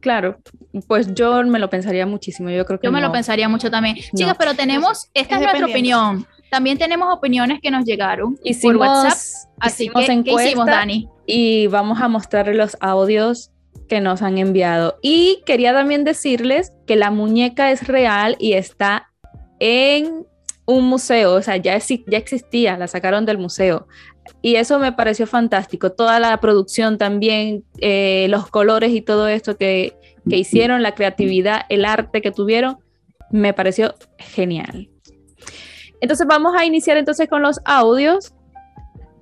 Claro, 0.00 0.38
pues 0.86 1.12
yo 1.14 1.42
me 1.44 1.58
lo 1.58 1.68
pensaría 1.68 2.06
muchísimo. 2.06 2.50
Yo 2.50 2.64
creo 2.64 2.78
que 2.78 2.86
Yo 2.86 2.92
me 2.92 3.00
lo 3.00 3.10
pensaría 3.12 3.48
mucho 3.48 3.70
también. 3.70 3.96
No. 3.96 4.18
Chicas, 4.18 4.36
pero 4.38 4.54
tenemos, 4.54 5.08
esta 5.12 5.36
es, 5.36 5.40
es 5.42 5.46
nuestra 5.46 5.66
opinión. 5.66 6.26
También 6.50 6.78
tenemos 6.78 7.14
opiniones 7.14 7.60
que 7.60 7.70
nos 7.70 7.84
llegaron 7.84 8.38
por 8.62 8.76
WhatsApp. 8.76 9.50
Así 9.60 9.88
que, 9.88 10.22
¿qué 10.24 10.32
hicimos, 10.32 10.66
Dani? 10.66 11.08
y 11.28 11.66
vamos 11.66 12.00
a 12.00 12.08
mostrarles 12.08 12.56
los 12.56 12.76
audios 12.80 13.52
que 13.86 14.00
nos 14.00 14.22
han 14.22 14.38
enviado. 14.38 14.98
Y 15.02 15.42
quería 15.44 15.74
también 15.74 16.02
decirles 16.02 16.72
que 16.86 16.96
la 16.96 17.10
muñeca 17.10 17.70
es 17.70 17.86
real 17.86 18.34
y 18.40 18.54
está 18.54 19.10
en 19.60 20.26
un 20.64 20.84
museo, 20.84 21.34
o 21.34 21.42
sea, 21.42 21.56
ya 21.56 21.76
existía, 21.76 22.78
la 22.78 22.88
sacaron 22.88 23.26
del 23.26 23.36
museo. 23.36 23.86
Y 24.40 24.56
eso 24.56 24.78
me 24.78 24.92
pareció 24.92 25.26
fantástico. 25.26 25.92
Toda 25.92 26.18
la 26.18 26.38
producción 26.40 26.96
también, 26.96 27.64
eh, 27.78 28.26
los 28.30 28.48
colores 28.48 28.92
y 28.92 29.02
todo 29.02 29.28
esto 29.28 29.56
que, 29.56 29.94
que 30.28 30.36
hicieron, 30.36 30.82
la 30.82 30.94
creatividad, 30.94 31.62
el 31.68 31.84
arte 31.84 32.22
que 32.22 32.30
tuvieron, 32.30 32.78
me 33.30 33.52
pareció 33.52 33.94
genial. 34.18 34.88
Entonces 36.00 36.26
vamos 36.26 36.54
a 36.56 36.64
iniciar 36.64 36.96
entonces 36.96 37.28
con 37.28 37.42
los 37.42 37.60
audios. 37.64 38.32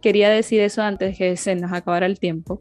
Quería 0.03 0.29
decir 0.29 0.61
eso 0.61 0.83
antes 0.83 1.17
que 1.19 1.37
se 1.37 1.55
nos 1.57 1.73
acabara 1.73 2.07
el 2.07 2.19
tiempo. 2.21 2.61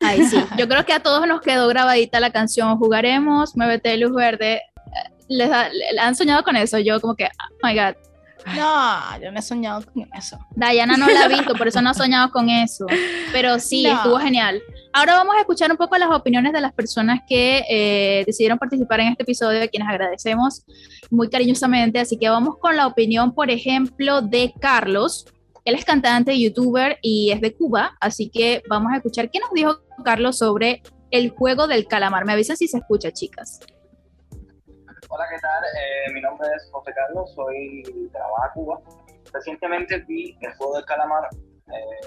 Ay, 0.00 0.24
sí. 0.24 0.42
Yo 0.58 0.66
creo 0.68 0.84
que 0.86 0.92
a 0.92 1.00
todos 1.00 1.26
nos 1.26 1.40
quedó 1.40 1.68
grabadita 1.68 2.18
la 2.20 2.30
canción 2.32 2.76
Jugaremos, 2.78 3.56
Muévete 3.56 3.96
Luz 3.96 4.12
Verde. 4.14 4.62
Les, 5.28 5.48
da- 5.48 5.68
le- 5.68 6.00
han 6.00 6.16
soñado 6.16 6.42
con 6.42 6.56
eso. 6.56 6.78
Yo, 6.78 7.00
como 7.00 7.14
que, 7.14 7.26
oh 7.26 7.66
my 7.66 7.74
God. 7.74 7.94
No, 8.56 9.20
yo 9.22 9.32
no 9.32 9.38
he 9.38 9.42
soñado 9.42 9.82
con 9.84 10.08
eso. 10.16 10.38
Diana 10.54 10.96
no 10.96 11.06
la 11.08 11.24
ha 11.24 11.28
visto, 11.28 11.54
por 11.54 11.68
eso 11.68 11.80
no 11.82 11.90
ha 11.90 11.94
soñado 11.94 12.30
con 12.30 12.48
eso. 12.48 12.86
Pero 13.32 13.58
sí, 13.58 13.82
No. 13.84 13.92
estuvo 13.94 14.18
genial. 14.18 14.60
Ahora 14.92 15.14
vamos 15.14 15.36
a 15.36 15.40
escuchar 15.40 15.70
un 15.70 15.76
poco 15.76 15.96
las 15.98 16.10
opiniones 16.10 16.52
de 16.52 16.60
las 16.60 16.72
personas 16.72 17.20
que 17.28 17.64
eh, 17.68 18.24
decidieron 18.26 18.58
participar 18.58 19.00
en 19.00 19.08
este 19.08 19.22
episodio, 19.22 19.62
a 19.62 19.68
quienes 19.68 19.88
agradecemos 19.88 20.64
muy 21.10 21.28
cariñosamente. 21.30 21.98
Así 22.00 22.16
que 22.16 22.28
vamos 22.28 22.56
con 22.60 22.76
la 22.76 22.86
opinión, 22.86 23.32
por 23.34 23.50
ejemplo, 23.50 24.20
de 24.22 24.52
Carlos. 24.60 25.26
Él 25.64 25.74
es 25.74 25.84
cantante, 25.84 26.38
youtuber 26.40 26.98
y 27.02 27.30
es 27.30 27.40
de 27.40 27.54
Cuba. 27.54 27.96
Así 28.00 28.30
que 28.30 28.62
vamos 28.68 28.92
a 28.92 28.96
escuchar 28.96 29.30
qué 29.30 29.38
nos 29.38 29.50
dijo 29.52 29.78
Carlos 30.04 30.38
sobre 30.38 30.82
el 31.10 31.30
juego 31.30 31.66
del 31.66 31.86
calamar. 31.86 32.24
Me 32.24 32.32
avisan 32.32 32.56
si 32.56 32.66
se 32.66 32.78
escucha, 32.78 33.12
chicas. 33.12 33.60
Hola, 35.12 35.24
¿qué 35.28 35.36
tal? 35.40 35.62
Eh, 35.64 36.12
mi 36.14 36.20
nombre 36.20 36.46
es 36.56 36.70
José 36.70 36.92
Carlos, 36.94 37.32
soy 37.34 37.82
de 37.82 38.18
La 38.18 38.26
Baja, 38.28 38.52
Cuba. 38.54 38.80
Recientemente 39.32 39.98
vi 40.06 40.36
el 40.40 40.54
juego 40.54 40.76
del 40.76 40.84
calamar. 40.84 41.24
eh, 41.34 42.06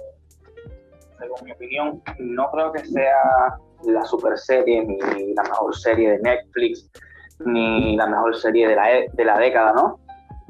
según 1.20 1.38
mi 1.44 1.52
opinión, 1.52 2.02
no 2.20 2.50
creo 2.52 2.72
que 2.72 2.80
sea 2.86 3.58
la 3.84 4.04
super 4.04 4.38
serie, 4.38 4.84
ni 4.84 5.34
la 5.34 5.44
mejor 5.44 5.76
serie 5.76 6.12
de 6.12 6.20
Netflix, 6.20 6.90
ni 7.40 7.96
la 7.98 8.08
mejor 8.08 8.36
serie 8.38 8.68
de 8.70 8.76
la, 8.76 8.92
e- 8.92 9.10
de 9.14 9.26
la 9.26 9.38
década, 9.38 9.74
¿no? 9.74 10.00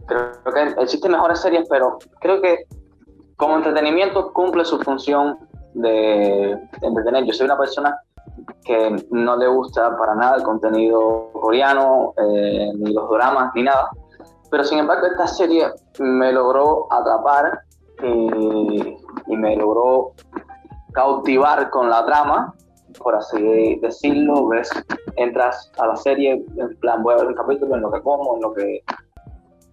Creo 0.07 0.31
que 0.53 0.81
existen 0.81 1.11
mejores 1.11 1.39
series, 1.41 1.67
pero 1.69 1.97
creo 2.21 2.41
que 2.41 2.65
como 3.35 3.57
entretenimiento 3.57 4.31
cumple 4.33 4.63
su 4.65 4.79
función 4.79 5.37
de 5.73 6.51
entretener. 6.81 7.23
Yo 7.25 7.33
soy 7.33 7.45
una 7.45 7.57
persona 7.57 7.99
que 8.63 8.95
no 9.11 9.35
le 9.35 9.47
gusta 9.47 9.97
para 9.97 10.15
nada 10.15 10.37
el 10.37 10.43
contenido 10.43 11.29
coreano, 11.33 12.13
eh, 12.17 12.71
ni 12.75 12.93
los 12.93 13.09
dramas, 13.09 13.51
ni 13.55 13.63
nada. 13.63 13.89
Pero 14.49 14.63
sin 14.63 14.79
embargo, 14.79 15.07
esta 15.07 15.27
serie 15.27 15.71
me 15.99 16.31
logró 16.31 16.87
atrapar 16.91 17.59
y, 18.03 18.97
y 19.27 19.37
me 19.37 19.55
logró 19.55 20.13
cautivar 20.93 21.69
con 21.69 21.89
la 21.89 22.05
trama, 22.05 22.53
por 22.99 23.15
así 23.15 23.75
decirlo. 23.81 24.47
Ves, 24.47 24.69
entras 25.15 25.71
a 25.79 25.87
la 25.87 25.95
serie, 25.95 26.45
en 26.55 26.79
plan, 26.79 27.03
voy 27.03 27.15
a 27.15 27.17
ver 27.17 27.27
un 27.27 27.35
capítulo 27.35 27.75
en 27.75 27.81
lo 27.81 27.91
que 27.91 28.01
como, 28.01 28.35
en 28.35 28.41
lo 28.41 28.53
que 28.53 28.83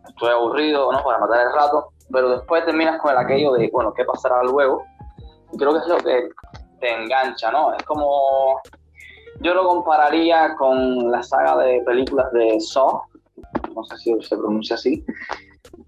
estoy 0.08 0.30
aburrido, 0.30 0.90
¿no? 0.92 1.02
Para 1.02 1.18
matar 1.18 1.46
el 1.46 1.52
rato. 1.54 1.90
Pero 2.10 2.30
después 2.30 2.64
terminas 2.64 3.00
con 3.00 3.12
el 3.12 3.18
aquello 3.18 3.52
de, 3.52 3.70
bueno, 3.72 3.92
¿qué 3.92 4.04
pasará 4.04 4.42
luego? 4.42 4.82
Y 5.52 5.58
creo 5.58 5.72
que 5.72 5.78
es 5.78 5.86
lo 5.86 5.96
que 5.98 6.30
te 6.80 7.02
engancha, 7.02 7.50
¿no? 7.52 7.74
Es 7.74 7.82
como 7.84 8.60
yo 9.40 9.54
lo 9.54 9.66
compararía 9.66 10.54
con 10.56 11.10
la 11.10 11.22
saga 11.22 11.56
de 11.58 11.80
películas 11.82 12.30
de 12.32 12.60
Saw, 12.60 13.02
no 13.74 13.84
sé 13.84 13.96
si 13.98 14.22
se 14.22 14.36
pronuncia 14.36 14.76
así, 14.76 15.04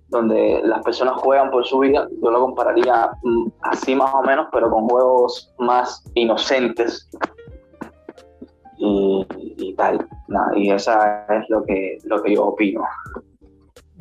donde 0.09 0.61
las 0.65 0.83
personas 0.83 1.21
juegan 1.21 1.51
por 1.51 1.65
su 1.67 1.81
vida. 1.81 2.09
Yo 2.23 2.31
lo 2.31 2.41
compararía 2.41 3.11
mm, 3.23 3.47
así 3.63 3.95
más 3.95 4.13
o 4.15 4.23
menos, 4.23 4.47
pero 4.53 4.71
con 4.71 4.89
juegos 4.89 5.53
más 5.59 6.03
inocentes 6.15 7.11
y, 8.79 9.75
tal. 9.77 10.07
Y 10.57 10.71
esa 10.71 11.25
es 11.27 11.49
lo 11.49 11.63
que, 11.65 11.99
lo 12.05 12.23
que 12.23 12.35
yo 12.35 12.47
opino. 12.47 12.83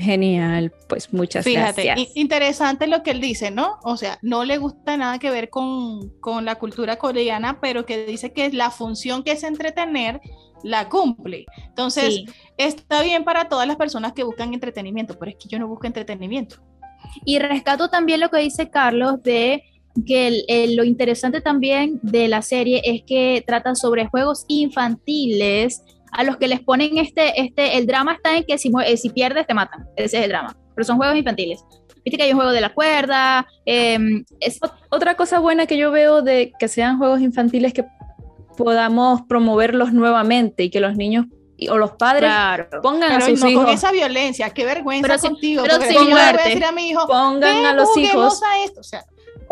Genial, 0.01 0.73
pues 0.89 1.13
muchas 1.13 1.45
Fíjate, 1.45 1.83
gracias. 1.83 2.09
i- 2.15 2.19
interesante 2.19 2.87
lo 2.87 3.03
que 3.03 3.11
él 3.11 3.21
dice, 3.21 3.51
¿no? 3.51 3.77
O 3.83 3.97
sea, 3.97 4.17
no 4.21 4.43
le 4.45 4.57
gusta 4.57 4.97
nada 4.97 5.19
que 5.19 5.29
ver 5.29 5.49
con, 5.49 6.09
con 6.19 6.43
la 6.45 6.55
cultura 6.55 6.97
coreana, 6.97 7.59
pero 7.61 7.85
que 7.85 8.05
dice 8.05 8.33
que 8.33 8.51
la 8.51 8.71
función 8.71 9.23
que 9.23 9.31
es 9.33 9.43
entretener 9.43 10.19
la 10.63 10.89
cumple. 10.89 11.45
Entonces, 11.67 12.15
Sí. 12.15 12.25
está 12.57 13.01
bien 13.03 13.23
para 13.23 13.47
todas 13.47 13.67
las 13.67 13.77
personas 13.77 14.13
que 14.13 14.23
buscan 14.23 14.53
entretenimiento, 14.53 15.17
pero 15.19 15.31
es 15.31 15.37
que 15.37 15.47
yo 15.49 15.59
no 15.59 15.67
busco 15.67 15.87
entretenimiento. 15.87 16.57
Y 17.25 17.39
rescato 17.39 17.89
también 17.89 18.19
lo 18.19 18.29
que 18.29 18.37
dice 18.39 18.69
Carlos 18.69 19.21
de 19.23 19.63
que 20.05 20.27
el- 20.27 20.45
el- 20.47 20.75
lo 20.75 20.83
interesante 20.85 21.41
también 21.41 21.99
de 22.01 22.27
la 22.27 22.41
serie 22.41 22.81
es 22.85 23.03
que 23.05 23.43
trata 23.45 23.75
sobre 23.75 24.05
juegos 24.07 24.45
infantiles 24.47 25.83
a 26.11 26.23
los 26.23 26.37
que 26.37 26.47
les 26.47 26.59
ponen 26.61 26.97
este, 26.97 27.39
este, 27.41 27.77
el 27.77 27.87
drama 27.87 28.13
está 28.13 28.35
en 28.37 28.43
que 28.43 28.57
si, 28.57 28.69
mue- 28.69 28.85
eh, 28.87 28.97
si 28.97 29.09
pierdes 29.09 29.47
te 29.47 29.53
matan, 29.53 29.85
ese 29.95 30.17
es 30.19 30.23
el 30.25 30.29
drama, 30.29 30.55
pero 30.75 30.85
son 30.85 30.97
juegos 30.97 31.15
infantiles. 31.15 31.63
Viste 32.03 32.17
que 32.17 32.23
hay 32.23 32.31
un 32.31 32.37
juego 32.37 32.51
de 32.51 32.61
la 32.61 32.73
cuerda, 32.73 33.45
em, 33.65 34.23
es- 34.39 34.59
Ot- 34.61 34.73
Otra 34.89 35.15
cosa 35.15 35.39
buena 35.39 35.65
que 35.67 35.77
yo 35.77 35.91
veo 35.91 36.21
de 36.21 36.51
que 36.59 36.67
sean 36.67 36.97
juegos 36.97 37.21
infantiles 37.21 37.73
que 37.73 37.85
podamos 38.57 39.21
promoverlos 39.27 39.93
nuevamente 39.93 40.63
y 40.63 40.69
que 40.69 40.79
los 40.79 40.95
niños 40.95 41.25
o 41.69 41.77
los 41.77 41.91
padres 41.91 42.23
claro. 42.23 42.67
pongan 42.81 43.11
a 43.11 43.15
Pero 43.19 43.27
sus 43.29 43.41
no 43.41 43.49
hijos, 43.49 43.65
con 43.65 43.73
esa 43.73 43.91
violencia, 43.91 44.49
qué 44.49 44.65
vergüenza 44.65 45.07
Pero 45.07 45.19
contigo. 45.21 45.61
pero 45.63 45.75
porque 45.75 45.89
sin 45.89 45.97
yo 45.99 46.03
le 46.05 46.11
voy 46.11 46.19
a 46.19 46.23
muerte. 46.31 46.49
decir 46.49 46.65
a 46.65 46.71
mi 46.71 46.89
hijo, 46.89 47.05
pongan 47.07 47.39
"Ven, 47.39 47.65
a 47.67 47.73
los 47.73 47.95
hijos, 47.97 48.41
a 48.43 48.63
esto. 48.63 48.79
O 48.79 48.83
sea, 48.83 49.03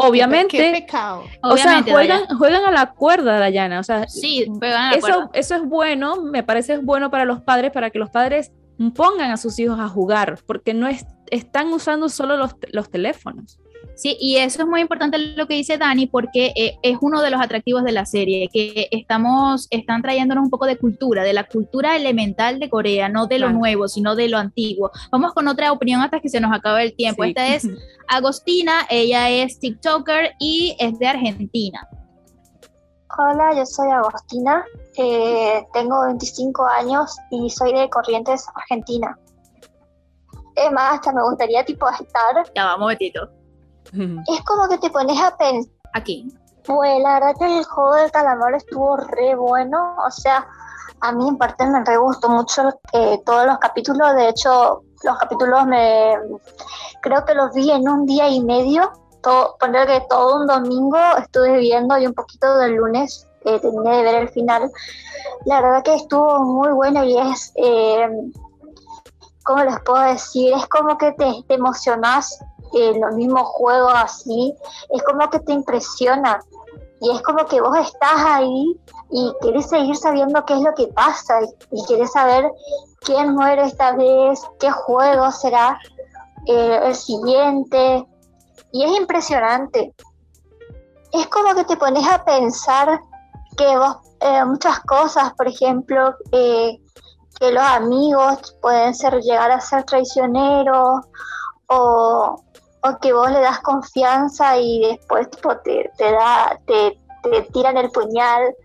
obviamente, 0.08 0.58
qué 0.58 0.72
pecado. 0.72 1.24
o 1.44 1.58
sea, 1.58 1.84
juegan, 1.84 2.26
juegan 2.38 2.66
a 2.66 2.72
la 2.72 2.92
cuerda, 2.94 3.38
Dayana, 3.40 3.80
o 3.80 3.84
sea, 3.84 4.08
Sí, 4.08 4.46
pegan 4.60 4.86
a 4.86 4.90
la 4.92 4.98
eso, 4.98 5.08
cuerda. 5.08 5.30
eso 5.34 5.56
es 5.56 5.64
bueno, 5.66 6.22
me 6.24 6.44
parece 6.44 6.78
bueno 6.78 7.12
para 7.12 7.26
los 7.26 7.42
padres, 7.42 7.72
para 7.72 7.90
que 7.90 8.00
los 8.00 8.10
padres 8.10 8.52
pongan 8.96 9.32
a 9.32 9.38
sus 9.38 9.60
hijos 9.60 9.80
a 9.80 9.88
jugar, 9.90 10.40
porque 10.48 10.74
no 10.74 10.88
es- 10.88 11.06
están 11.32 11.68
usando 11.74 12.08
solo 12.10 12.38
los, 12.38 12.56
los 12.72 12.90
teléfonos. 12.90 13.60
Sí, 14.00 14.16
y 14.18 14.38
eso 14.38 14.62
es 14.62 14.68
muy 14.70 14.80
importante 14.80 15.18
lo 15.18 15.46
que 15.46 15.56
dice 15.56 15.78
Dani, 15.78 16.08
porque 16.08 16.54
eh, 16.56 16.78
es 16.84 16.98
uno 17.02 17.22
de 17.22 17.32
los 17.32 17.42
atractivos 17.42 17.84
de 17.84 17.92
la 17.92 18.06
serie, 18.06 18.48
que 18.48 18.88
estamos, 18.92 19.68
están 19.72 20.02
trayéndonos 20.02 20.46
un 20.46 20.50
poco 20.50 20.66
de 20.68 20.78
cultura, 20.78 21.24
de 21.24 21.34
la 21.34 21.44
cultura 21.44 21.98
elemental 21.98 22.60
de 22.60 22.70
Corea, 22.70 23.10
no 23.10 23.28
de 23.28 23.40
lo 23.40 23.48
Claro. 23.48 23.60
nuevo, 23.60 23.90
sino 23.90 24.16
de 24.16 24.30
lo 24.30 24.38
antiguo. 24.38 24.90
Vamos 25.12 25.34
con 25.34 25.50
otra 25.50 25.74
opinión 25.74 26.00
hasta 26.00 26.22
que 26.22 26.30
se 26.30 26.40
nos 26.40 26.54
acabe 26.54 26.84
el 26.84 26.96
tiempo. 26.96 27.24
Sí. 27.24 27.32
Esta 27.32 27.48
es 27.54 27.68
Agostina, 28.08 28.88
ella 28.90 29.30
es 29.30 29.60
TikToker 29.60 30.32
y 30.40 30.78
es 30.80 30.98
de 30.98 31.06
Argentina. 31.06 31.86
Hola, 33.18 33.54
yo 33.54 33.66
soy 33.66 33.90
Agostina, 33.90 34.64
eh, 34.96 35.62
tengo 35.74 36.06
25 36.06 36.66
años 36.68 37.18
y 37.32 37.50
soy 37.50 37.74
de 37.74 37.90
Corrientes, 37.90 38.46
Argentina. 38.56 39.20
Es 40.56 40.72
más, 40.72 40.94
hasta 40.94 41.12
me 41.12 41.22
gustaría 41.22 41.66
tipo 41.66 41.86
estar. 41.90 42.50
Ya 42.56 42.64
vamos, 42.64 42.94
Es 43.94 44.42
como 44.46 44.68
que 44.68 44.78
te 44.78 44.90
pones 44.90 45.20
a 45.22 45.36
pensar 45.36 45.80
Aquí. 45.94 46.32
Pues 46.66 47.02
la 47.02 47.16
verdad 47.16 47.36
que 47.40 47.58
el 47.58 47.66
juego 47.66 47.96
del 47.96 48.12
calamar 48.12 48.54
estuvo 48.54 48.98
re 48.98 49.36
bueno, 49.36 49.96
o 50.06 50.12
sea, 50.12 50.46
a 51.02 51.12
mí 51.12 51.28
en 51.28 51.38
parte 51.38 51.66
me 51.66 51.84
re 51.84 51.98
gustó 51.98 52.30
mucho 52.30 52.70
eh, 52.94 53.20
todos 53.26 53.46
los 53.48 53.58
capítulos, 53.58 54.16
de 54.16 54.30
hecho 54.30 54.84
los 55.04 55.18
capítulos 55.18 55.66
me 55.66 56.16
creo 57.02 57.26
que 57.26 57.34
los 57.34 57.54
vi 57.54 57.72
en 57.72 57.88
un 57.88 58.06
día 58.06 58.30
y 58.30 58.44
medio, 58.44 58.92
todo, 59.24 59.56
poner 59.60 59.88
que 59.88 60.06
todo 60.10 60.42
un 60.42 60.48
domingo 60.48 61.00
estuve 61.18 61.58
viendo 61.58 61.98
y 61.98 62.06
un 62.06 62.14
poquito 62.14 62.58
del 62.58 62.76
lunes 62.76 63.26
eh, 63.46 63.60
terminé 63.60 63.98
de 63.98 64.04
ver 64.04 64.16
el 64.16 64.30
final. 64.30 64.70
La 65.46 65.62
verdad 65.62 65.84
que 65.84 65.96
estuvo 65.96 66.44
muy 66.44 66.72
bueno 66.72 67.04
y 67.04 67.18
es, 67.18 67.52
eh, 67.56 68.10
¿cómo 69.44 69.64
les 69.64 69.80
puedo 69.80 70.04
decir? 70.04 70.54
Es 70.54 70.68
como 70.68 70.98
que 70.98 71.14
te, 71.14 71.44
te 71.48 71.54
emocionas 71.56 72.38
en 72.74 73.02
los 73.02 73.16
mismos 73.16 73.48
juegos 73.48 73.94
así, 73.96 74.56
es 74.90 75.04
como 75.04 75.30
que 75.30 75.40
te 75.40 75.54
impresiona 75.54 76.40
y 77.02 77.12
es 77.12 77.22
como 77.22 77.46
que 77.46 77.62
vos 77.62 77.78
estás 77.78 78.26
ahí 78.26 78.80
y 79.10 79.34
querés 79.42 79.70
seguir 79.70 79.96
sabiendo 79.96 80.44
qué 80.46 80.54
es 80.54 80.62
lo 80.62 80.74
que 80.74 80.88
pasa 80.88 81.40
y, 81.72 81.86
querés 81.86 82.12
saber 82.12 82.52
quién 83.02 83.34
muere 83.34 83.64
esta 83.64 83.94
vez, 83.94 84.42
qué 84.60 84.70
juego 84.70 85.32
será 85.32 85.80
eh, 86.46 86.80
el 86.84 86.96
siguiente. 86.96 88.06
Y 88.72 88.84
es 88.84 88.92
impresionante. 88.98 89.94
Es 91.14 91.28
como 91.28 91.56
que 91.56 91.64
te 91.64 91.78
pones 91.78 92.06
a 92.08 92.24
pensar 92.24 93.00
que 93.58 93.78
vos, 93.78 93.98
eh, 94.20 94.46
muchas 94.46 94.80
cosas, 94.82 95.34
por 95.34 95.48
ejemplo, 95.48 96.14
eh, 96.32 96.80
que 97.40 97.52
los 97.52 97.64
amigos 97.64 98.56
pueden 98.62 98.94
ser, 98.94 99.20
llegar 99.22 99.52
a 99.52 99.62
ser 99.62 99.86
traicioneros 99.86 101.06
o, 101.68 102.44
o 102.82 102.98
que 103.00 103.14
vos 103.14 103.30
le 103.32 103.40
das 103.42 103.60
confianza 103.60 104.58
y 104.58 104.82
después 104.82 105.30
te, 105.30 105.92
te, 105.98 106.12
da, 106.12 106.60
te, 106.66 107.00
te 107.24 107.42
tiran 107.54 107.78
el 107.78 107.90
puñal. 107.92 108.56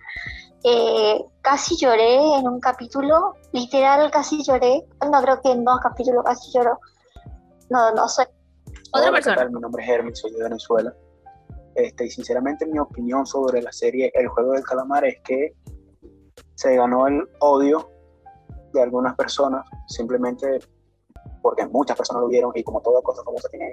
Eh, 0.62 1.22
casi 1.42 1.76
lloré 1.76 2.38
en 2.38 2.48
un 2.48 2.58
capítulo, 2.58 3.34
literal 3.52 4.10
casi 4.10 4.42
lloré. 4.42 4.86
No 5.10 5.20
creo 5.22 5.40
que 5.40 5.52
en 5.52 5.64
dos 5.64 5.78
capítulos 5.80 6.24
casi 6.24 6.52
lloro. 6.52 6.78
No, 7.70 7.92
no 7.92 8.08
soy. 8.08 8.26
Otra 8.92 9.10
persona. 9.10 9.44
Mi 9.46 9.60
nombre 9.60 9.84
es 9.84 9.90
Hermes, 9.90 10.18
soy 10.18 10.32
de 10.32 10.42
Venezuela. 10.42 10.94
Este, 11.74 12.06
y 12.06 12.10
sinceramente 12.10 12.66
mi 12.66 12.78
opinión 12.78 13.26
sobre 13.26 13.60
la 13.60 13.72
serie 13.72 14.12
El 14.14 14.28
juego 14.28 14.52
del 14.52 14.62
calamar 14.62 15.04
es 15.04 15.20
que 15.24 15.54
se 16.54 16.76
ganó 16.76 17.08
el 17.08 17.28
odio 17.40 17.90
de 18.72 18.80
algunas 18.80 19.16
personas 19.16 19.66
simplemente 19.88 20.60
porque 21.44 21.66
muchas 21.66 21.94
personas 21.94 22.22
lo 22.22 22.28
vieron 22.28 22.52
y 22.54 22.64
como 22.64 22.80
toda 22.80 23.02
cosa 23.02 23.22
famosa 23.22 23.50
tiene 23.50 23.70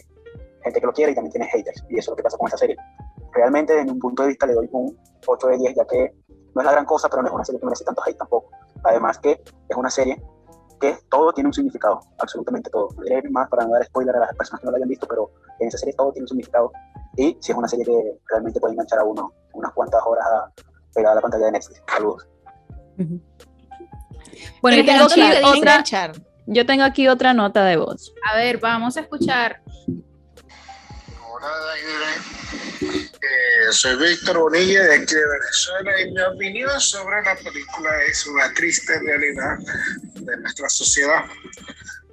gente 0.62 0.82
que 0.82 0.86
lo 0.86 0.92
quiere 0.92 1.14
y 1.14 1.16
también 1.16 1.32
tiene 1.32 1.48
haters. 1.48 1.86
Y 1.88 1.98
eso 1.98 2.00
es 2.00 2.08
lo 2.10 2.16
que 2.18 2.24
pasa 2.24 2.38
con 2.38 2.48
esta 2.48 2.58
serie. 2.58 2.76
Realmente, 3.32 3.74
desde 3.74 3.90
un 3.90 3.98
punto 3.98 4.24
de 4.24 4.28
vista, 4.28 4.46
le 4.46 4.56
doy 4.56 4.68
un 4.74 5.00
8 5.26 5.48
de 5.48 5.58
10, 5.58 5.76
ya 5.78 5.86
que 5.86 6.14
no 6.54 6.62
es 6.62 6.66
la 6.66 6.74
gran 6.74 6.84
cosa, 6.84 7.08
pero 7.08 7.22
no 7.22 7.30
es 7.30 7.34
una 7.34 7.46
serie 7.46 7.62
que 7.62 7.66
merece 7.66 7.86
tanto 7.86 8.02
hate 8.06 8.18
tampoco. 8.18 8.52
Además 8.84 9.20
que 9.20 9.42
es 9.70 9.78
una 9.78 9.90
serie 9.90 10.22
que 10.82 10.98
todo 11.10 11.32
tiene 11.32 11.48
un 11.48 11.54
significado, 11.54 12.02
absolutamente 12.20 12.70
todo. 12.70 12.90
Diré 13.04 13.22
más 13.30 13.48
para 13.48 13.64
no 13.66 13.72
dar 13.72 13.86
spoiler 13.86 14.18
a 14.18 14.20
las 14.20 14.36
personas 14.36 14.60
que 14.60 14.66
no 14.66 14.72
la 14.72 14.76
hayan 14.76 14.90
visto, 14.90 15.08
pero 15.08 15.32
en 15.60 15.70
esa 15.70 15.78
serie 15.78 15.94
todo 15.94 16.12
tiene 16.12 16.26
un 16.26 16.28
significado. 16.28 16.74
Y 17.16 17.38
si 17.40 17.54
es 17.54 17.58
una 17.58 17.70
serie 17.70 17.86
que 17.86 18.20
realmente 18.28 18.60
puede 18.60 18.74
enganchar 18.74 19.00
a 19.00 19.06
uno 19.06 19.32
unas 19.54 19.72
cuantas 19.72 20.02
horas 20.06 20.26
pegada 20.94 21.14
a 21.14 21.16
la 21.16 21.22
pantalla 21.22 21.46
de 21.46 21.52
Netflix. 21.54 21.82
Saludos. 21.88 22.28
Bueno, 24.62 24.78
y 24.78 24.86
tengo 24.86 25.06
otra, 25.06 25.84
yo 26.48 26.66
tengo 26.66 26.84
aquí 26.84 27.08
otra 27.08 27.34
nota 27.34 27.64
de 27.66 27.78
voz. 27.78 28.14
A 28.30 28.36
ver, 28.36 28.58
vamos 28.58 28.98
a 28.98 29.02
escuchar 29.02 29.62
eh, 32.82 33.72
soy 33.72 33.96
Víctor 33.96 34.38
Bonilla 34.38 34.84
de 34.84 34.96
aquí 34.96 35.16
de 35.16 35.28
Venezuela 35.28 36.02
y 36.02 36.12
mi 36.12 36.22
opinión 36.22 36.80
sobre 36.80 37.24
la 37.24 37.36
película 37.36 38.04
es 38.04 38.28
una 38.28 38.54
triste 38.54 39.00
realidad 39.00 39.58
de 40.14 40.38
nuestra 40.38 40.70
sociedad. 40.70 41.26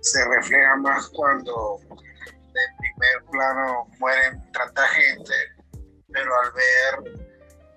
Se 0.00 0.24
refleja 0.24 0.76
más 0.76 1.08
cuando 1.08 1.78
de 1.90 2.60
primer 2.78 3.24
plano 3.30 3.86
mueren 3.98 4.50
tanta 4.52 4.86
gente, 4.88 5.34
pero 6.10 6.30
al 6.42 6.52
ver 6.52 7.12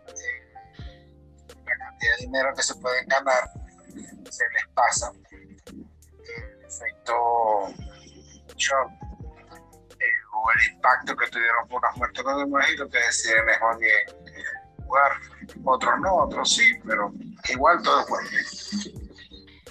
eh, 0.08 0.54
la 1.66 1.78
cantidad 1.78 2.18
de 2.18 2.26
dinero 2.26 2.54
que 2.56 2.64
se 2.64 2.76
pueden 2.76 3.08
ganar, 3.08 3.50
se 4.30 4.46
les 4.54 4.68
pasa 4.74 5.12
efecto 6.82 7.74
shock 8.56 8.92
el 10.50 10.74
impacto 10.74 11.16
que 11.16 11.28
tuvieron 11.28 11.68
por 11.68 11.82
las 11.84 11.96
muertes 11.98 12.24
de 12.24 12.32
los 12.32 12.40
demás 12.42 12.66
y 12.72 12.78
lo 12.78 12.90
que 12.90 12.98
deciden 12.98 13.46
mejor 13.46 13.80
bien 13.80 14.22
jugar. 14.86 15.12
Otros 15.64 15.94
no, 16.02 16.16
otros 16.16 16.56
sí, 16.56 16.74
pero 16.86 17.14
igual 17.50 17.82
todo 17.84 18.02
es 18.02 18.08
fuerte. 18.08 18.36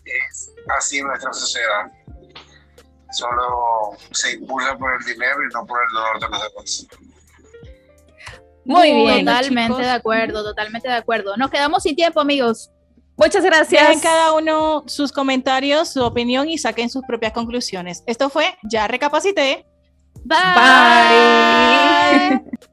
Es 0.05 0.51
así 0.77 1.03
nuestra 1.03 1.33
sociedad. 1.33 1.93
Solo 3.13 3.97
se 4.13 4.33
impulsa 4.33 4.77
por 4.79 4.93
el 4.95 5.05
dinero 5.05 5.39
y 5.45 5.53
no 5.53 5.67
por 5.67 5.81
el 5.83 5.95
dolor 5.95 6.21
de 6.21 6.29
los 6.29 6.53
demás. 6.53 6.87
Muy 8.65 8.93
bien, 8.93 9.25
totalmente 9.25 9.83
de 9.83 9.91
acuerdo, 9.91 10.45
totalmente 10.45 10.89
de 10.89 10.95
acuerdo. 10.95 11.37
Nos 11.37 11.51
quedamos 11.51 11.83
sin 11.83 11.97
tiempo, 11.97 12.21
amigos. 12.21 12.71
Muchas 13.21 13.45
gracias. 13.45 13.87
Dejen 13.87 14.01
cada 14.01 14.33
uno 14.33 14.83
sus 14.87 15.13
comentarios, 15.13 15.91
su 15.91 16.03
opinión 16.03 16.49
y 16.49 16.57
saquen 16.57 16.89
sus 16.89 17.03
propias 17.05 17.33
conclusiones. 17.33 18.03
Esto 18.07 18.31
fue 18.31 18.57
Ya 18.63 18.89
Recapacité. 18.89 19.67
Bye. 20.25 20.39
Bye. 22.31 22.41